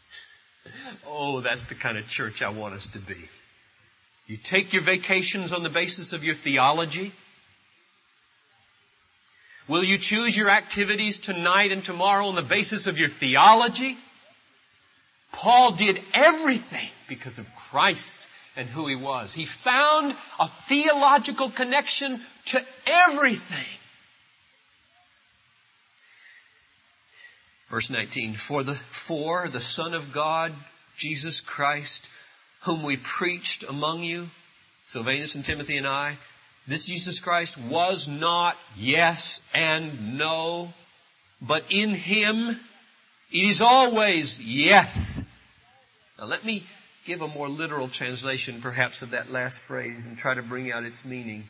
Oh, 1.07 1.41
that's 1.41 1.65
the 1.65 1.75
kind 1.75 1.97
of 1.97 2.09
church 2.09 2.41
I 2.41 2.49
want 2.49 2.73
us 2.73 2.87
to 2.87 2.99
be. 2.99 3.21
You 4.25 4.35
take 4.35 4.73
your 4.73 4.81
vacations 4.81 5.53
on 5.53 5.63
the 5.63 5.69
basis 5.69 6.11
of 6.11 6.25
your 6.25 6.35
theology. 6.35 7.11
Will 9.67 9.83
you 9.83 9.97
choose 9.97 10.35
your 10.35 10.49
activities 10.49 11.19
tonight 11.19 11.71
and 11.71 11.83
tomorrow 11.83 12.25
on 12.25 12.35
the 12.35 12.41
basis 12.41 12.87
of 12.87 12.99
your 12.99 13.09
theology? 13.09 13.95
Paul 15.37 15.73
did 15.73 16.01
everything 16.15 16.89
because 17.07 17.37
of 17.37 17.55
Christ 17.55 18.27
and 18.55 18.67
who 18.67 18.87
he 18.87 18.95
was. 18.95 19.35
He 19.35 19.45
found 19.45 20.15
a 20.39 20.47
theological 20.47 21.51
connection 21.51 22.19
to 22.45 22.65
everything. 22.87 23.77
Verse 27.69 27.91
19, 27.91 28.33
for 28.33 28.63
the, 28.63 28.73
for 28.73 29.47
the 29.47 29.61
Son 29.61 29.93
of 29.93 30.11
God, 30.11 30.51
Jesus 30.97 31.41
Christ, 31.41 32.09
whom 32.63 32.81
we 32.81 32.97
preached 32.97 33.63
among 33.63 34.01
you, 34.01 34.27
Silvanus 34.85 35.35
and 35.35 35.45
Timothy 35.45 35.77
and 35.77 35.85
I, 35.85 36.17
this 36.67 36.87
Jesus 36.87 37.19
Christ 37.19 37.59
was 37.69 38.07
not 38.07 38.57
yes 38.75 39.47
and 39.53 40.17
no, 40.17 40.73
but 41.43 41.63
in 41.69 41.91
Him 41.91 42.57
it 43.31 43.37
is 43.37 43.61
always 43.61 44.43
yes. 44.43 45.23
Now 46.19 46.25
let 46.25 46.43
me 46.45 46.63
give 47.05 47.21
a 47.21 47.27
more 47.27 47.47
literal 47.47 47.87
translation 47.87 48.61
perhaps 48.61 49.01
of 49.01 49.11
that 49.11 49.31
last 49.31 49.63
phrase 49.63 50.05
and 50.05 50.17
try 50.17 50.33
to 50.33 50.41
bring 50.41 50.71
out 50.71 50.83
its 50.83 51.05
meaning. 51.05 51.43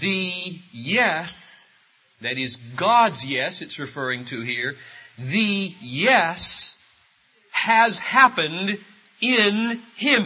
The 0.00 0.32
yes, 0.72 2.18
that 2.22 2.38
is 2.38 2.56
God's 2.56 3.24
yes 3.24 3.62
it's 3.62 3.78
referring 3.78 4.24
to 4.26 4.40
here, 4.40 4.74
the 5.18 5.72
yes 5.80 6.82
has 7.52 7.98
happened 7.98 8.78
in 9.20 9.80
Him. 9.96 10.24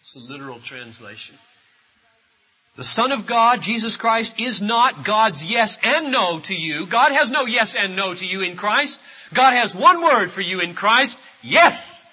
It's 0.00 0.16
a 0.16 0.20
literal 0.20 0.58
translation. 0.58 1.36
The 2.78 2.84
Son 2.84 3.10
of 3.10 3.26
God, 3.26 3.60
Jesus 3.60 3.96
Christ, 3.96 4.38
is 4.38 4.62
not 4.62 5.04
God's 5.04 5.44
yes 5.50 5.80
and 5.84 6.12
no 6.12 6.38
to 6.38 6.54
you. 6.54 6.86
God 6.86 7.10
has 7.10 7.28
no 7.28 7.44
yes 7.44 7.74
and 7.74 7.96
no 7.96 8.14
to 8.14 8.24
you 8.24 8.42
in 8.42 8.54
Christ. 8.54 9.00
God 9.34 9.52
has 9.52 9.74
one 9.74 10.00
word 10.00 10.30
for 10.30 10.42
you 10.42 10.60
in 10.60 10.74
Christ, 10.74 11.20
yes. 11.42 12.04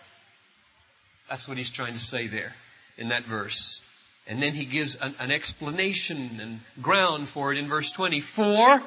That's 1.29 1.48
what 1.48 1.60
he's 1.60 1.69
trying 1.69 1.93
to 1.93 2.00
say 2.00 2.25
there 2.25 2.51
in 2.98 3.10
that 3.10 3.22
verse. 3.25 3.84
And 4.27 4.41
then 4.41 4.53
he 4.53 4.65
gives 4.65 4.95
an, 4.95 5.13
an 5.19 5.29
explanation 5.29 6.17
and 6.41 6.60
ground 6.81 7.29
for 7.29 7.51
it 7.51 7.60
in 7.60 7.67
verse 7.67 7.91
20. 7.91 8.19
For 8.22 8.81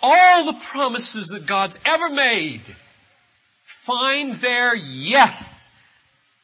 all 0.00 0.44
the 0.44 0.60
promises 0.60 1.30
that 1.30 1.44
God's 1.44 1.80
ever 1.84 2.10
made 2.10 2.62
find 3.64 4.32
their 4.34 4.76
yes 4.76 5.72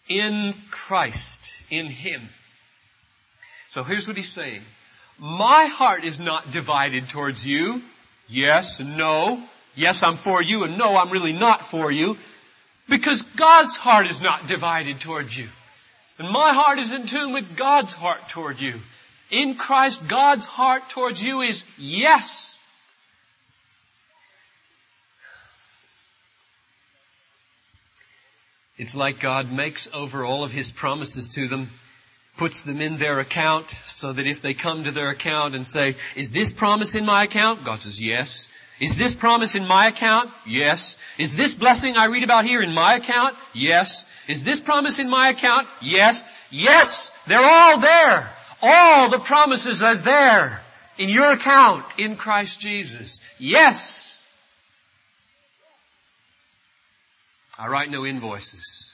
in 0.08 0.54
Christ, 0.72 1.70
in 1.70 1.86
Him. 1.86 2.20
So 3.70 3.84
here's 3.84 4.08
what 4.08 4.16
he's 4.16 4.32
saying. 4.32 4.62
My 5.20 5.66
heart 5.66 6.02
is 6.02 6.18
not 6.18 6.50
divided 6.50 7.08
towards 7.08 7.46
you. 7.46 7.80
Yes 8.28 8.80
no. 8.80 9.40
Yes, 9.76 10.02
I'm 10.02 10.16
for 10.16 10.42
you 10.42 10.64
and 10.64 10.76
no, 10.76 10.96
I'm 10.96 11.10
really 11.10 11.32
not 11.32 11.60
for 11.60 11.92
you. 11.92 12.16
Because 12.88 13.22
God's 13.22 13.76
heart 13.76 14.10
is 14.10 14.20
not 14.20 14.48
divided 14.48 14.98
towards 14.98 15.38
you. 15.38 15.46
And 16.18 16.28
my 16.28 16.52
heart 16.52 16.80
is 16.80 16.90
in 16.90 17.06
tune 17.06 17.32
with 17.32 17.56
God's 17.56 17.94
heart 17.94 18.28
toward 18.28 18.60
you. 18.60 18.74
In 19.30 19.54
Christ, 19.54 20.08
God's 20.08 20.46
heart 20.46 20.88
towards 20.88 21.22
you 21.22 21.40
is 21.40 21.64
yes. 21.78 22.58
It's 28.76 28.96
like 28.96 29.20
God 29.20 29.52
makes 29.52 29.88
over 29.94 30.24
all 30.24 30.42
of 30.42 30.50
His 30.50 30.72
promises 30.72 31.28
to 31.36 31.46
them 31.46 31.68
puts 32.36 32.64
them 32.64 32.80
in 32.80 32.96
their 32.96 33.20
account 33.20 33.68
so 33.70 34.12
that 34.12 34.26
if 34.26 34.42
they 34.42 34.54
come 34.54 34.84
to 34.84 34.90
their 34.90 35.10
account 35.10 35.54
and 35.54 35.66
say, 35.66 35.94
is 36.16 36.30
this 36.30 36.52
promise 36.52 36.94
in 36.94 37.04
my 37.04 37.24
account? 37.24 37.64
God 37.64 37.80
says, 37.80 38.04
yes. 38.04 38.48
Is 38.80 38.96
this 38.96 39.14
promise 39.14 39.56
in 39.56 39.66
my 39.66 39.88
account? 39.88 40.30
Yes. 40.46 40.96
Is 41.18 41.36
this 41.36 41.54
blessing 41.54 41.96
I 41.96 42.06
read 42.06 42.24
about 42.24 42.46
here 42.46 42.62
in 42.62 42.72
my 42.72 42.94
account? 42.94 43.36
Yes. 43.52 44.06
Is 44.26 44.42
this 44.42 44.60
promise 44.60 44.98
in 44.98 45.10
my 45.10 45.28
account? 45.28 45.68
Yes. 45.82 46.24
Yes! 46.50 47.10
They're 47.26 47.40
all 47.40 47.78
there. 47.78 48.28
All 48.62 49.08
the 49.08 49.18
promises 49.18 49.82
are 49.82 49.94
there 49.94 50.60
in 50.98 51.08
your 51.08 51.32
account 51.32 51.84
in 51.98 52.16
Christ 52.16 52.60
Jesus. 52.60 53.22
Yes! 53.38 54.16
I 57.58 57.68
write 57.68 57.90
no 57.90 58.04
invoices. 58.04 58.89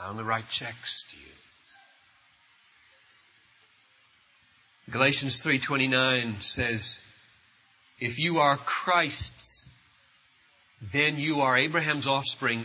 I 0.00 0.08
only 0.08 0.24
write 0.24 0.48
checks 0.48 1.04
to 1.10 1.16
you. 1.16 1.22
Galatians 4.92 5.42
3:29 5.42 6.40
says, 6.40 7.02
"If 7.98 8.18
you 8.18 8.40
are 8.40 8.56
Christ's, 8.56 9.64
then 10.80 11.18
you 11.18 11.40
are 11.40 11.56
Abraham's 11.56 12.06
offspring, 12.06 12.64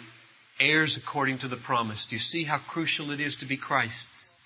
heirs 0.59 0.97
according 0.97 1.39
to 1.39 1.47
the 1.47 1.57
promise." 1.57 2.05
Do 2.05 2.15
you 2.15 2.21
see 2.21 2.43
how 2.43 2.59
crucial 2.59 3.11
it 3.11 3.19
is 3.19 3.37
to 3.37 3.45
be 3.45 3.57
Christ's? 3.57 4.37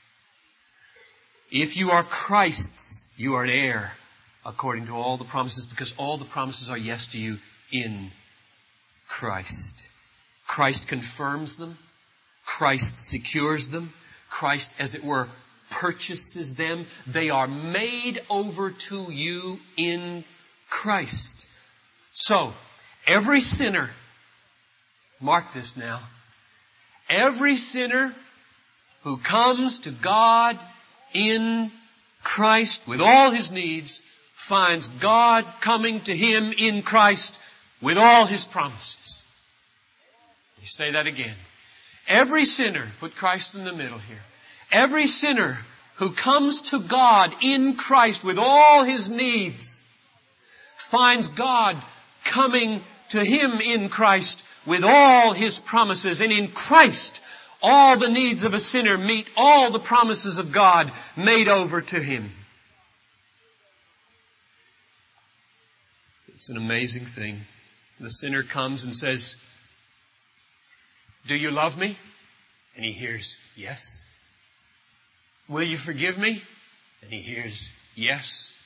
If 1.52 1.76
you 1.76 1.92
are 1.92 2.04
Christ's, 2.04 3.08
you 3.18 3.36
are 3.36 3.44
an 3.44 3.50
heir 3.50 3.98
according 4.46 4.88
to 4.88 4.96
all 4.96 5.18
the 5.18 5.26
promises 5.26 5.66
because 5.66 5.94
all 5.98 6.18
the 6.18 6.26
promises 6.26 6.70
are 6.70 6.78
yes 6.78 7.08
to 7.08 7.18
you 7.18 7.40
in 7.72 8.12
Christ. 9.08 9.88
Christ 10.48 10.88
confirms 10.88 11.58
them. 11.58 11.78
Christ 12.46 13.10
secures 13.10 13.70
them. 13.70 13.92
Christ, 14.30 14.80
as 14.80 14.96
it 14.96 15.04
were, 15.04 15.28
purchases 15.72 16.56
them. 16.56 16.86
They 17.08 17.30
are 17.30 17.48
made 17.48 18.20
over 18.30 18.72
to 18.72 19.12
you 19.12 19.60
in 19.78 20.24
Christ. 20.70 21.48
So, 22.14 22.54
every 23.08 23.42
sinner, 23.42 23.90
mark 25.20 25.52
this 25.54 25.76
now, 25.76 26.00
every 27.10 27.58
sinner 27.58 28.14
who 29.04 29.18
comes 29.18 29.80
to 29.82 29.92
God 29.92 30.58
in 31.14 31.72
Christ 32.24 32.88
with 32.88 33.02
all 33.02 33.32
his 33.32 33.52
needs 33.52 34.00
finds 34.34 34.88
God 34.88 35.46
coming 35.62 36.00
to 36.02 36.16
him 36.16 36.54
in 36.58 36.82
Christ 36.82 37.42
with 37.82 37.98
all 37.98 38.26
his 38.26 38.46
promises. 38.46 39.24
You 40.62 40.68
say 40.68 40.92
that 40.92 41.08
again. 41.08 41.36
Every 42.08 42.46
sinner, 42.46 42.86
put 43.00 43.16
Christ 43.16 43.56
in 43.56 43.64
the 43.64 43.74
middle 43.74 43.98
here. 43.98 44.22
Every 44.72 45.08
sinner 45.08 45.58
who 45.96 46.12
comes 46.12 46.62
to 46.70 46.80
God 46.80 47.34
in 47.42 47.76
Christ 47.76 48.24
with 48.24 48.38
all 48.38 48.84
his 48.84 49.10
needs 49.10 49.84
finds 50.76 51.30
God 51.30 51.76
coming 52.26 52.82
to 53.10 53.24
him 53.24 53.60
in 53.62 53.90
Christ 53.90 54.46
with 54.66 54.84
all 54.84 55.34
his 55.34 55.60
promises. 55.60 56.22
And 56.22 56.32
in 56.32 56.48
Christ, 56.50 57.24
all 57.62 57.98
the 57.98 58.10
needs 58.10 58.44
of 58.44 58.54
a 58.54 58.60
sinner 58.60 58.98
meet 58.98 59.30
all 59.38 59.72
the 59.72 59.80
promises 59.80 60.38
of 60.38 60.52
God 60.52 60.92
made 61.18 61.48
over 61.48 61.82
to 61.82 62.00
him. 62.00 62.30
It's 66.36 66.50
an 66.50 66.58
amazing 66.58 67.06
thing. 67.06 67.40
The 68.00 68.10
sinner 68.10 68.44
comes 68.44 68.84
and 68.84 68.96
says, 68.96 69.38
Do 71.28 71.36
you 71.36 71.52
love 71.52 71.78
me? 71.78 71.96
And 72.76 72.86
he 72.86 72.92
hears, 72.92 73.40
Yes. 73.58 74.12
Will 75.48 75.64
you 75.64 75.78
forgive 75.78 76.20
me? 76.20 76.42
And 77.02 77.12
he 77.12 77.20
hears, 77.20 77.72
Yes. 77.96 78.62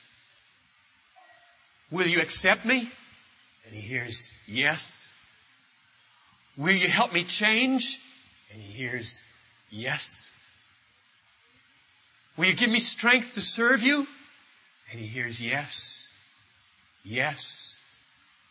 Will 1.90 2.06
you 2.06 2.20
accept 2.20 2.64
me? 2.64 2.78
And 2.78 3.74
he 3.74 3.80
hears, 3.80 4.44
Yes. 4.46 5.06
Will 6.56 6.74
you 6.74 6.88
help 6.88 7.12
me 7.14 7.24
change? 7.24 7.98
And 8.52 8.60
he 8.60 8.72
hears, 8.72 9.22
Yes. 9.70 10.30
Will 12.36 12.46
you 12.46 12.54
give 12.54 12.70
me 12.70 12.80
strength 12.80 13.34
to 13.34 13.40
serve 13.40 13.82
you? 13.82 14.06
And 14.90 15.00
he 15.00 15.06
hears, 15.06 15.40
Yes. 15.40 16.08
Yes. 17.04 17.82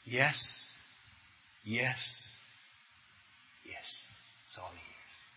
Yes. 0.05 0.79
Yes. 1.65 2.39
That's 4.49 4.57
all 4.57 4.71
he 4.73 4.79
hears 4.79 5.27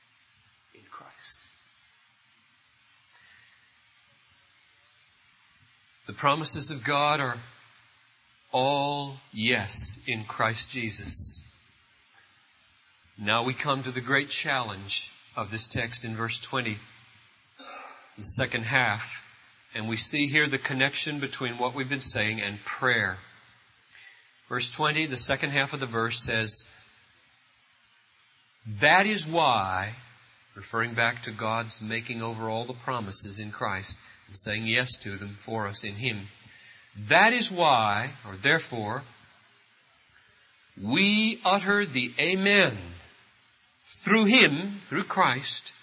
in 0.75 0.90
Christ. 0.90 1.40
The 6.12 6.18
promises 6.18 6.70
of 6.70 6.85
God 6.85 7.20
are 7.20 7.38
all 8.53 9.16
yes 9.33 9.98
in 10.07 10.25
Christ 10.25 10.70
Jesus. 10.70 11.40
Now 13.18 13.44
we 13.44 13.55
come 13.55 13.83
to 13.83 13.90
the 13.90 14.03
great 14.03 14.29
challenge 14.29 15.11
of 15.38 15.51
this 15.51 15.68
text 15.68 16.05
in 16.05 16.14
verse 16.14 16.38
20, 16.38 16.77
the 18.18 18.22
second 18.22 18.64
half, 18.64 19.25
and 19.75 19.88
we 19.88 19.96
see 19.96 20.27
here 20.27 20.46
the 20.46 20.59
connection 20.59 21.18
between 21.18 21.57
what 21.57 21.75
we've 21.75 21.88
been 21.88 22.03
saying 22.03 22.42
and 22.42 22.62
prayer. 22.62 23.16
Verse 24.51 24.70
20, 24.75 25.07
the 25.07 25.16
second 25.16 25.53
half 25.53 25.72
of 25.72 25.81
the 25.81 25.87
verse 25.87 26.20
says, 26.20 26.66
That 28.81 29.07
is 29.07 29.27
why, 29.27 29.94
referring 30.57 30.92
back 30.92 31.22
to 31.22 31.31
God's 31.31 31.81
making 31.81 32.20
over 32.20 32.51
all 32.51 32.66
the 32.66 32.75
promises 32.75 33.38
in 33.38 33.51
Christ 33.51 33.98
and 34.29 34.37
saying 34.37 34.67
yes 34.67 34.97
to 34.99 35.11
them 35.11 35.29
for 35.29 35.67
us 35.67 35.85
in 35.85 35.95
Him. 35.95 36.17
That 37.09 37.33
is 37.33 37.51
why, 37.51 38.11
or 38.27 38.35
therefore, 38.37 39.03
we 40.81 41.39
utter 41.45 41.85
the 41.85 42.13
Amen 42.19 42.77
through 43.85 44.25
Him, 44.25 44.53
through 44.53 45.05
Christ, 45.05 45.75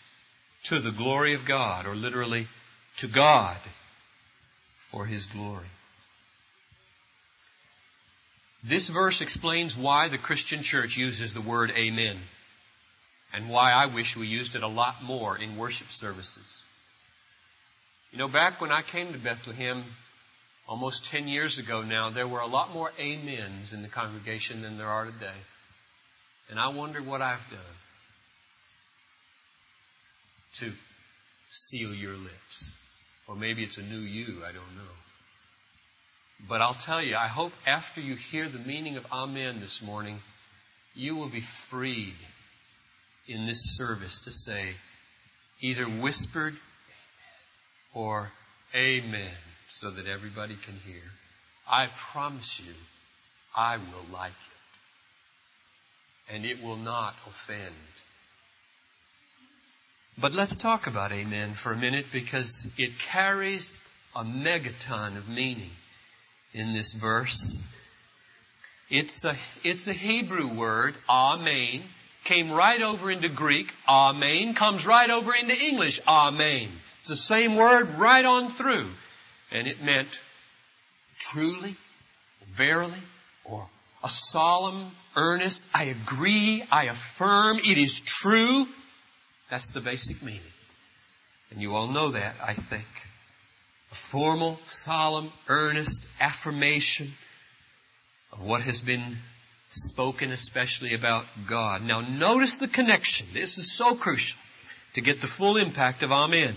to 0.63 0.79
the 0.79 0.91
glory 0.91 1.33
of 1.33 1.45
God, 1.45 1.85
or 1.85 1.95
literally, 1.95 2.47
to 2.97 3.07
God 3.07 3.57
for 4.77 5.05
His 5.05 5.27
glory. 5.27 5.65
This 8.63 8.89
verse 8.89 9.21
explains 9.21 9.77
why 9.77 10.09
the 10.09 10.17
Christian 10.17 10.63
church 10.63 10.97
uses 10.97 11.33
the 11.33 11.41
word 11.41 11.71
amen 11.71 12.17
and 13.33 13.49
why 13.49 13.71
I 13.71 13.85
wish 13.85 14.17
we 14.17 14.27
used 14.27 14.55
it 14.55 14.63
a 14.63 14.67
lot 14.67 15.01
more 15.03 15.37
in 15.37 15.55
worship 15.55 15.87
services. 15.87 16.63
You 18.11 18.17
know, 18.17 18.27
back 18.27 18.59
when 18.59 18.71
I 18.71 18.81
came 18.81 19.13
to 19.13 19.19
Bethlehem 19.19 19.83
almost 20.67 21.11
10 21.11 21.27
years 21.27 21.59
ago 21.59 21.83
now, 21.83 22.09
there 22.09 22.27
were 22.27 22.39
a 22.39 22.47
lot 22.47 22.73
more 22.73 22.91
amens 22.99 23.71
in 23.71 23.83
the 23.83 23.87
congregation 23.87 24.63
than 24.63 24.77
there 24.79 24.87
are 24.87 25.05
today. 25.05 25.39
And 26.49 26.59
I 26.59 26.69
wonder 26.69 27.01
what 27.03 27.21
I've 27.21 27.49
done 27.51 27.59
to 30.55 30.71
seal 31.49 31.93
your 31.93 32.13
lips. 32.13 32.75
Or 33.27 33.35
maybe 33.35 33.61
it's 33.61 33.77
a 33.77 33.83
new 33.83 33.99
you, 33.99 34.41
I 34.43 34.51
don't 34.51 34.75
know. 34.75 34.95
But 36.47 36.61
I'll 36.61 36.73
tell 36.73 37.03
you, 37.03 37.15
I 37.15 37.27
hope 37.27 37.53
after 37.67 38.01
you 38.01 38.15
hear 38.15 38.49
the 38.49 38.67
meaning 38.67 38.97
of 38.97 39.05
Amen 39.11 39.59
this 39.59 39.83
morning, 39.83 40.17
you 40.95 41.15
will 41.15 41.27
be 41.27 41.41
freed 41.41 42.15
in 43.27 43.45
this 43.45 43.77
service 43.77 44.25
to 44.25 44.31
say 44.31 44.73
either 45.61 45.83
whispered 45.83 46.55
or 47.93 48.31
Amen 48.75 49.35
so 49.67 49.89
that 49.89 50.07
everybody 50.07 50.55
can 50.55 50.75
hear. 50.85 51.01
I 51.69 51.87
promise 51.87 52.59
you, 52.59 52.73
I 53.57 53.77
will 53.77 54.13
like 54.13 54.31
it. 54.31 54.35
And 56.33 56.45
it 56.45 56.63
will 56.63 56.77
not 56.77 57.15
offend. 57.25 57.73
But 60.19 60.33
let's 60.33 60.55
talk 60.55 60.87
about 60.87 61.11
Amen 61.11 61.53
for 61.53 61.71
a 61.71 61.77
minute 61.77 62.05
because 62.11 62.73
it 62.77 62.99
carries 62.99 63.71
a 64.15 64.23
megaton 64.23 65.17
of 65.17 65.29
meaning 65.29 65.71
in 66.53 66.73
this 66.73 66.93
verse. 66.93 67.61
It's 68.89 69.23
a, 69.23 69.35
it's 69.63 69.87
a 69.87 69.93
Hebrew 69.93 70.47
word, 70.47 70.95
amen, 71.07 71.83
came 72.23 72.51
right 72.51 72.81
over 72.81 73.09
into 73.11 73.29
Greek, 73.29 73.71
amen, 73.87 74.55
comes 74.55 74.85
right 74.85 75.09
over 75.09 75.33
into 75.33 75.55
English, 75.59 76.01
amen. 76.07 76.67
The 77.09 77.15
same 77.15 77.55
word 77.55 77.89
right 77.97 78.23
on 78.23 78.49
through. 78.49 78.87
And 79.51 79.67
it 79.67 79.83
meant 79.83 80.19
truly, 81.17 81.75
verily, 82.45 83.01
or 83.45 83.65
a 84.03 84.09
solemn, 84.09 84.85
earnest, 85.15 85.65
I 85.73 85.85
agree, 85.85 86.63
I 86.71 86.85
affirm, 86.85 87.57
it 87.57 87.77
is 87.77 88.01
true. 88.01 88.67
That's 89.49 89.71
the 89.71 89.81
basic 89.81 90.23
meaning. 90.23 90.39
And 91.51 91.61
you 91.61 91.75
all 91.75 91.87
know 91.87 92.09
that, 92.09 92.35
I 92.45 92.53
think 92.53 92.85
a 93.91 93.95
formal, 93.95 94.55
solemn, 94.63 95.31
earnest 95.47 96.07
affirmation 96.21 97.07
of 98.31 98.43
what 98.43 98.61
has 98.61 98.81
been 98.81 99.01
spoken 99.69 100.31
especially 100.31 100.93
about 100.93 101.25
God. 101.47 101.83
Now 101.83 102.01
notice 102.01 102.59
the 102.59 102.67
connection. 102.67 103.27
This 103.33 103.57
is 103.57 103.71
so 103.71 103.95
crucial 103.95 104.39
to 104.93 105.01
get 105.01 105.21
the 105.21 105.27
full 105.27 105.57
impact 105.57 106.03
of 106.03 106.11
Amen. 106.11 106.55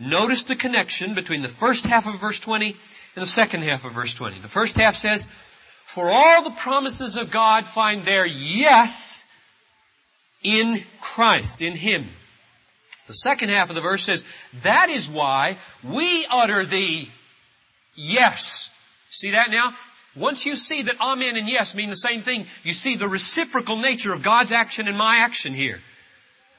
Notice 0.00 0.44
the 0.44 0.56
connection 0.56 1.14
between 1.14 1.42
the 1.42 1.48
first 1.48 1.86
half 1.86 2.06
of 2.06 2.20
verse 2.20 2.40
20 2.40 2.66
and 2.66 3.22
the 3.22 3.26
second 3.26 3.62
half 3.62 3.84
of 3.84 3.92
verse 3.92 4.14
20. 4.14 4.38
The 4.40 4.48
first 4.48 4.76
half 4.76 4.94
says, 4.94 5.26
For 5.26 6.10
all 6.10 6.42
the 6.42 6.50
promises 6.50 7.16
of 7.16 7.30
God 7.30 7.64
find 7.64 8.02
their 8.02 8.26
yes 8.26 9.26
in 10.42 10.78
Christ, 11.00 11.62
in 11.62 11.74
Him. 11.74 12.04
The 13.06 13.14
second 13.14 13.50
half 13.50 13.68
of 13.68 13.76
the 13.76 13.82
verse 13.82 14.02
says, 14.02 14.24
That 14.62 14.88
is 14.88 15.08
why 15.08 15.56
we 15.84 16.26
utter 16.30 16.64
the 16.64 17.06
yes. 17.94 18.70
See 19.10 19.32
that 19.32 19.50
now? 19.50 19.74
Once 20.16 20.46
you 20.46 20.56
see 20.56 20.82
that 20.82 21.00
amen 21.00 21.36
and 21.36 21.48
yes 21.48 21.74
mean 21.74 21.90
the 21.90 21.96
same 21.96 22.20
thing, 22.20 22.46
you 22.62 22.72
see 22.72 22.96
the 22.96 23.08
reciprocal 23.08 23.76
nature 23.76 24.12
of 24.12 24.22
God's 24.22 24.52
action 24.52 24.88
and 24.88 24.96
my 24.96 25.18
action 25.18 25.54
here. 25.54 25.80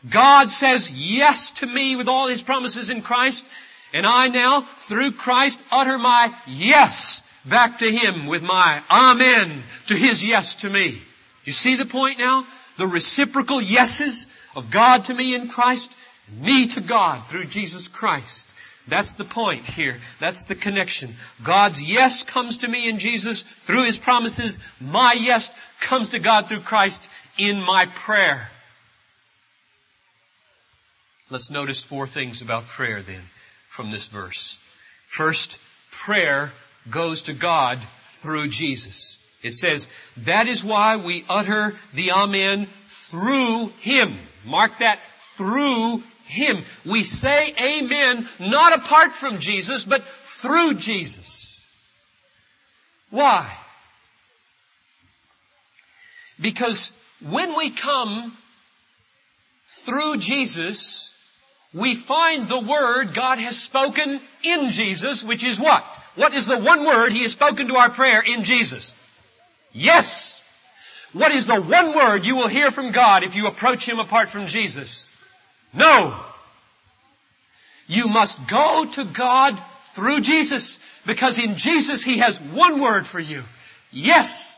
God 0.10 0.52
says 0.52 0.92
yes 0.92 1.52
to 1.52 1.66
me 1.66 1.96
with 1.96 2.08
all 2.08 2.28
His 2.28 2.44
promises 2.44 2.90
in 2.90 3.02
Christ, 3.02 3.48
and 3.94 4.06
I 4.06 4.28
now, 4.28 4.62
through 4.62 5.12
Christ, 5.12 5.62
utter 5.72 5.98
my 5.98 6.34
yes 6.48 7.22
back 7.46 7.80
to 7.80 7.90
Him 7.90 8.26
with 8.26 8.44
my 8.44 8.82
amen 8.90 9.52
to 9.88 9.96
His 9.96 10.24
yes 10.24 10.56
to 10.56 10.70
me. 10.70 10.98
You 11.44 11.52
see 11.52 11.76
the 11.76 11.86
point 11.86 12.20
now? 12.20 12.46
The 12.78 12.88
reciprocal 12.88 13.62
yeses 13.62 14.28
of 14.56 14.72
God 14.72 15.06
to 15.06 15.14
me 15.14 15.34
in 15.34 15.48
Christ, 15.48 15.98
me 16.42 16.68
to 16.68 16.82
God 16.82 17.26
through 17.28 17.46
Jesus 17.46 17.88
Christ. 17.88 18.52
That's 18.88 19.16
the 19.16 19.24
point 19.24 19.66
here. 19.66 19.96
That's 20.20 20.44
the 20.44 20.56
connection. 20.56 21.10
God's 21.44 21.82
yes 21.82 22.24
comes 22.24 22.58
to 22.58 22.68
me 22.68 22.88
in 22.88 23.00
Jesus 23.00 23.42
through 23.42 23.86
His 23.86 23.98
promises. 23.98 24.60
My 24.80 25.14
yes 25.14 25.52
comes 25.82 26.10
to 26.10 26.20
God 26.20 26.48
through 26.48 26.60
Christ 26.60 27.10
in 27.38 27.62
my 27.62 27.86
prayer. 27.86 28.50
Let's 31.32 31.50
notice 31.50 31.84
four 31.84 32.06
things 32.06 32.44
about 32.44 32.68
prayer 32.68 33.02
then 33.02 33.24
from 33.68 33.90
this 33.90 34.10
verse. 34.10 34.58
First, 35.08 35.60
prayer 35.92 36.52
goes 36.92 37.24
to 37.24 37.34
God 37.34 37.80
through 37.80 38.50
Jesus. 38.50 39.40
It 39.44 39.52
says, 39.52 39.90
that 40.26 40.48
is 40.48 40.64
why 40.64 40.98
we 40.98 41.26
utter 41.28 41.74
the 41.96 42.12
Amen 42.12 42.68
through 42.68 43.72
Him. 43.80 44.14
Mark 44.46 44.78
that, 44.80 45.00
through 45.36 46.04
Him. 46.26 46.64
We 46.86 47.04
say 47.04 47.54
Amen 47.60 48.28
not 48.40 48.78
apart 48.78 49.12
from 49.12 49.40
Jesus, 49.40 49.86
but 49.86 50.04
through 50.04 50.76
Jesus. 50.76 51.68
Why? 53.10 53.52
Because 56.40 56.92
when 57.32 57.56
we 57.58 57.72
come 57.72 58.32
through 59.66 60.18
Jesus, 60.18 61.15
we 61.76 61.94
find 61.94 62.48
the 62.48 62.62
word 62.62 63.14
God 63.14 63.38
has 63.38 63.62
spoken 63.62 64.20
in 64.44 64.72
Jesus, 64.72 65.24
which 65.24 65.44
is 65.44 65.60
what? 65.60 65.84
What 66.16 66.34
is 66.34 66.48
the 66.48 66.58
one 66.58 66.86
word 66.86 67.12
He 67.12 67.24
has 67.24 67.34
spoken 67.34 67.68
to 67.68 67.76
our 67.76 67.90
prayer 67.90 68.24
in 68.26 68.46
Jesus? 68.46 68.94
Yes! 69.74 70.42
What 71.12 71.34
is 71.34 71.48
the 71.48 71.62
one 71.62 71.94
word 71.94 72.26
you 72.26 72.38
will 72.38 72.48
hear 72.48 72.72
from 72.72 72.92
God 72.92 73.24
if 73.24 73.36
you 73.36 73.48
approach 73.48 73.88
Him 73.88 74.00
apart 74.00 74.30
from 74.30 74.48
Jesus? 74.48 75.12
No! 75.74 76.18
You 77.88 78.08
must 78.08 78.48
go 78.48 78.86
to 78.94 79.04
God 79.04 79.60
through 79.94 80.22
Jesus, 80.22 80.80
because 81.06 81.40
in 81.40 81.58
Jesus 81.58 82.04
He 82.04 82.20
has 82.20 82.40
one 82.40 82.82
word 82.82 83.06
for 83.06 83.20
you. 83.20 83.44
Yes! 83.92 84.58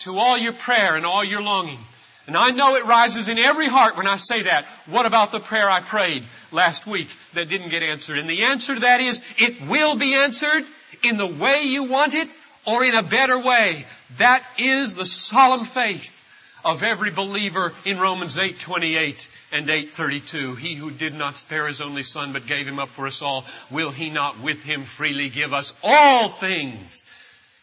To 0.00 0.16
all 0.16 0.38
your 0.38 0.54
prayer 0.54 0.96
and 0.96 1.04
all 1.04 1.22
your 1.22 1.42
longing. 1.42 1.78
And 2.26 2.36
I 2.36 2.50
know 2.50 2.76
it 2.76 2.86
rises 2.86 3.28
in 3.28 3.38
every 3.38 3.68
heart 3.68 3.96
when 3.96 4.06
I 4.06 4.16
say 4.16 4.42
that. 4.42 4.64
What 4.86 5.04
about 5.04 5.30
the 5.30 5.40
prayer 5.40 5.68
I 5.68 5.80
prayed 5.80 6.22
last 6.52 6.86
week 6.86 7.08
that 7.34 7.48
didn't 7.48 7.68
get 7.68 7.82
answered? 7.82 8.18
And 8.18 8.28
the 8.28 8.44
answer 8.44 8.74
to 8.74 8.80
that 8.80 9.00
is, 9.00 9.22
it 9.38 9.68
will 9.68 9.96
be 9.96 10.14
answered 10.14 10.64
in 11.02 11.18
the 11.18 11.26
way 11.26 11.64
you 11.64 11.84
want 11.84 12.14
it 12.14 12.28
or 12.66 12.82
in 12.82 12.94
a 12.94 13.02
better 13.02 13.38
way. 13.38 13.84
That 14.16 14.42
is 14.58 14.94
the 14.94 15.04
solemn 15.04 15.64
faith 15.64 16.22
of 16.64 16.82
every 16.82 17.10
believer 17.10 17.74
in 17.84 17.98
Romans 17.98 18.38
8:28 18.38 19.28
and 19.52 19.68
8:32. 19.68 20.54
He 20.54 20.74
who 20.74 20.90
did 20.90 21.14
not 21.14 21.36
spare 21.36 21.66
his 21.66 21.82
only 21.82 22.02
son 22.02 22.32
but 22.32 22.46
gave 22.46 22.66
him 22.66 22.78
up 22.78 22.88
for 22.88 23.06
us 23.06 23.20
all, 23.20 23.44
will 23.70 23.90
he 23.90 24.08
not 24.08 24.40
with 24.40 24.62
him 24.62 24.84
freely 24.84 25.28
give 25.28 25.52
us 25.52 25.74
all 25.82 26.28
things? 26.28 27.04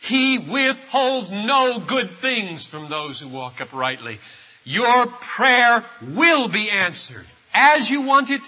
He 0.01 0.37
withholds 0.37 1.31
no 1.31 1.79
good 1.79 2.09
things 2.09 2.67
from 2.67 2.89
those 2.89 3.19
who 3.19 3.27
walk 3.27 3.59
uprightly. 3.59 4.19
Your 4.63 5.07
prayer 5.07 5.83
will 6.13 6.47
be 6.47 6.69
answered 6.69 7.25
as 7.53 7.89
you 7.89 8.01
want 8.03 8.29
it 8.29 8.41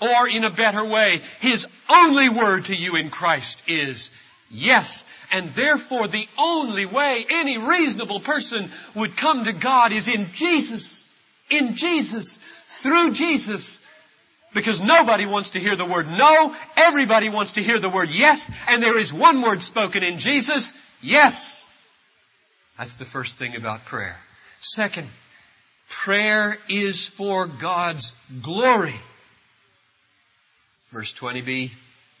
or 0.00 0.28
in 0.28 0.44
a 0.44 0.50
better 0.50 0.84
way. 0.84 1.20
His 1.40 1.68
only 1.88 2.28
word 2.28 2.66
to 2.66 2.74
you 2.74 2.96
in 2.96 3.10
Christ 3.10 3.68
is 3.68 4.10
yes. 4.50 5.04
And 5.32 5.46
therefore 5.50 6.08
the 6.08 6.26
only 6.38 6.86
way 6.86 7.24
any 7.30 7.58
reasonable 7.58 8.20
person 8.20 8.68
would 8.94 9.16
come 9.16 9.44
to 9.44 9.52
God 9.52 9.92
is 9.92 10.08
in 10.08 10.26
Jesus. 10.32 11.08
In 11.50 11.74
Jesus. 11.74 12.38
Through 12.38 13.12
Jesus. 13.12 13.86
Because 14.52 14.82
nobody 14.82 15.26
wants 15.26 15.50
to 15.50 15.60
hear 15.60 15.76
the 15.76 15.86
word 15.86 16.06
no. 16.18 16.54
Everybody 16.76 17.28
wants 17.28 17.52
to 17.52 17.62
hear 17.62 17.78
the 17.78 17.90
word 17.90 18.10
yes. 18.10 18.50
And 18.68 18.82
there 18.82 18.98
is 18.98 19.12
one 19.12 19.42
word 19.42 19.62
spoken 19.62 20.02
in 20.02 20.18
Jesus. 20.18 20.72
Yes. 21.02 21.66
That's 22.76 22.96
the 22.96 23.04
first 23.04 23.38
thing 23.38 23.54
about 23.56 23.84
prayer. 23.84 24.18
Second, 24.58 25.06
Prayer 25.90 26.56
is 26.68 27.08
for 27.08 27.46
God's 27.46 28.14
glory. 28.42 28.94
Verse 30.90 31.12
20b, 31.12 31.70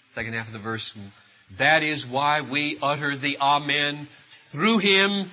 second 0.08 0.34
half 0.34 0.48
of 0.48 0.52
the 0.52 0.58
verse. 0.58 0.98
That 1.56 1.82
is 1.82 2.06
why 2.06 2.42
we 2.42 2.78
utter 2.82 3.16
the 3.16 3.38
Amen 3.40 4.08
through 4.26 4.78
Him, 4.78 5.28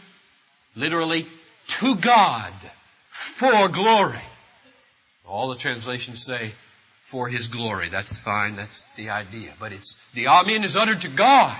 literally, 0.75 1.25
to 1.67 1.95
God, 1.95 2.51
for 3.09 3.67
glory. 3.69 4.21
All 5.27 5.49
the 5.49 5.55
translations 5.55 6.23
say, 6.23 6.51
for 6.99 7.27
His 7.27 7.47
glory. 7.47 7.89
That's 7.89 8.23
fine, 8.23 8.55
that's 8.55 8.93
the 8.95 9.09
idea. 9.09 9.51
But 9.59 9.71
it's, 9.71 10.11
the 10.11 10.27
Amen 10.27 10.63
is 10.63 10.75
uttered 10.75 11.01
to 11.01 11.09
God, 11.09 11.59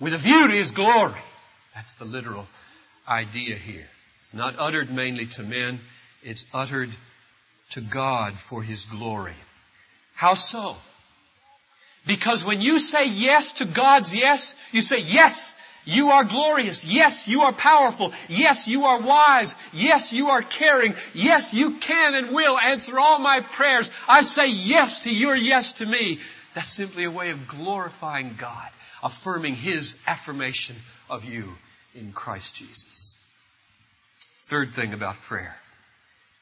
with 0.00 0.14
a 0.14 0.18
view 0.18 0.48
to 0.48 0.54
His 0.54 0.72
glory. 0.72 1.20
That's 1.74 1.94
the 1.94 2.04
literal 2.04 2.46
idea 3.08 3.54
here. 3.54 3.88
It's 4.28 4.34
not 4.34 4.56
uttered 4.58 4.90
mainly 4.90 5.24
to 5.24 5.42
men, 5.42 5.80
it's 6.22 6.54
uttered 6.54 6.90
to 7.70 7.80
God 7.80 8.34
for 8.34 8.62
His 8.62 8.84
glory. 8.84 9.32
How 10.16 10.34
so? 10.34 10.76
Because 12.06 12.44
when 12.44 12.60
you 12.60 12.78
say 12.78 13.08
yes 13.08 13.52
to 13.52 13.64
God's 13.64 14.14
yes, 14.14 14.54
you 14.70 14.82
say, 14.82 15.00
yes, 15.00 15.56
you 15.86 16.10
are 16.10 16.24
glorious. 16.24 16.84
Yes, 16.84 17.26
you 17.26 17.40
are 17.40 17.54
powerful. 17.54 18.12
Yes, 18.28 18.68
you 18.68 18.84
are 18.84 19.00
wise. 19.00 19.56
Yes, 19.72 20.12
you 20.12 20.26
are 20.28 20.42
caring. 20.42 20.92
Yes, 21.14 21.54
you 21.54 21.78
can 21.78 22.14
and 22.14 22.34
will 22.34 22.58
answer 22.58 22.98
all 22.98 23.18
my 23.18 23.40
prayers. 23.40 23.90
I 24.06 24.20
say 24.20 24.50
yes 24.50 25.04
to 25.04 25.14
your 25.14 25.36
yes 25.36 25.72
to 25.78 25.86
me. 25.86 26.18
That's 26.52 26.68
simply 26.68 27.04
a 27.04 27.10
way 27.10 27.30
of 27.30 27.48
glorifying 27.48 28.34
God, 28.36 28.68
affirming 29.02 29.54
His 29.54 29.96
affirmation 30.06 30.76
of 31.08 31.24
you 31.24 31.48
in 31.94 32.12
Christ 32.12 32.56
Jesus. 32.56 33.17
Third 34.48 34.70
thing 34.70 34.94
about 34.94 35.20
prayer. 35.22 35.54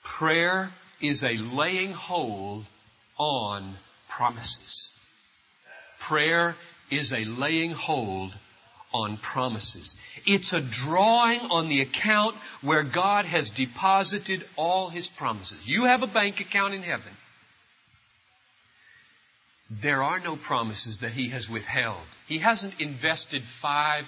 Prayer 0.04 0.70
is 1.00 1.24
a 1.24 1.36
laying 1.36 1.90
hold 1.90 2.64
on 3.18 3.74
promises. 4.08 4.92
Prayer 5.98 6.54
is 6.88 7.12
a 7.12 7.24
laying 7.24 7.72
hold 7.72 8.32
on 8.94 9.16
promises. 9.16 9.96
It's 10.24 10.52
a 10.52 10.60
drawing 10.60 11.40
on 11.50 11.68
the 11.68 11.80
account 11.80 12.36
where 12.62 12.84
God 12.84 13.24
has 13.24 13.50
deposited 13.50 14.44
all 14.54 14.88
His 14.88 15.08
promises. 15.08 15.68
You 15.68 15.86
have 15.86 16.04
a 16.04 16.06
bank 16.06 16.38
account 16.38 16.74
in 16.74 16.82
heaven. 16.82 17.12
There 19.68 20.04
are 20.04 20.20
no 20.20 20.36
promises 20.36 21.00
that 21.00 21.10
He 21.10 21.30
has 21.30 21.50
withheld. 21.50 22.06
He 22.28 22.38
hasn't 22.38 22.80
invested 22.80 23.42
five 23.42 24.06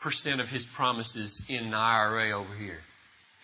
percent 0.00 0.40
of 0.40 0.50
his 0.50 0.66
promises 0.66 1.46
in 1.48 1.64
an 1.64 1.74
IRA 1.74 2.32
over 2.32 2.54
here 2.54 2.80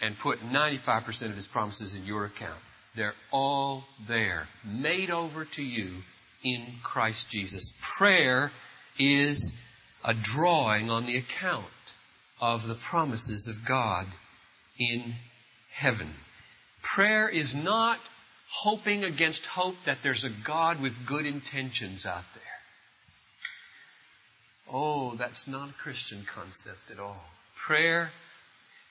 and 0.01 0.19
put 0.19 0.41
95% 0.41 1.27
of 1.27 1.35
his 1.35 1.47
promises 1.47 1.97
in 1.97 2.07
your 2.07 2.25
account. 2.25 2.59
They're 2.95 3.15
all 3.31 3.85
there, 4.07 4.47
made 4.65 5.11
over 5.11 5.45
to 5.45 5.65
you 5.65 5.89
in 6.45 6.63
Christ 6.83 7.31
Jesus. 7.31 7.79
Prayer 7.97 8.51
is 8.99 9.59
a 10.05 10.13
drawing 10.13 10.91
on 10.91 11.07
the 11.07 11.17
account 11.17 11.65
of 12.41 12.67
the 12.67 12.75
promises 12.75 13.49
of 13.49 13.67
God 13.67 14.07
in 14.79 15.15
heaven. 15.73 16.09
Prayer 16.83 17.29
is 17.29 17.55
not 17.55 17.99
hoping 18.51 19.05
against 19.05 19.47
hope 19.47 19.83
that 19.85 20.03
there's 20.03 20.25
a 20.25 20.31
God 20.45 20.83
with 20.83 21.07
good 21.07 21.25
intentions 21.25 22.05
out 22.05 22.25
there. 22.35 22.52
Oh, 24.73 25.15
that's 25.17 25.49
not 25.49 25.69
a 25.69 25.75
Christian 25.75 26.19
concept 26.25 26.91
at 26.91 26.99
all. 26.99 27.23
Prayer 27.57 28.11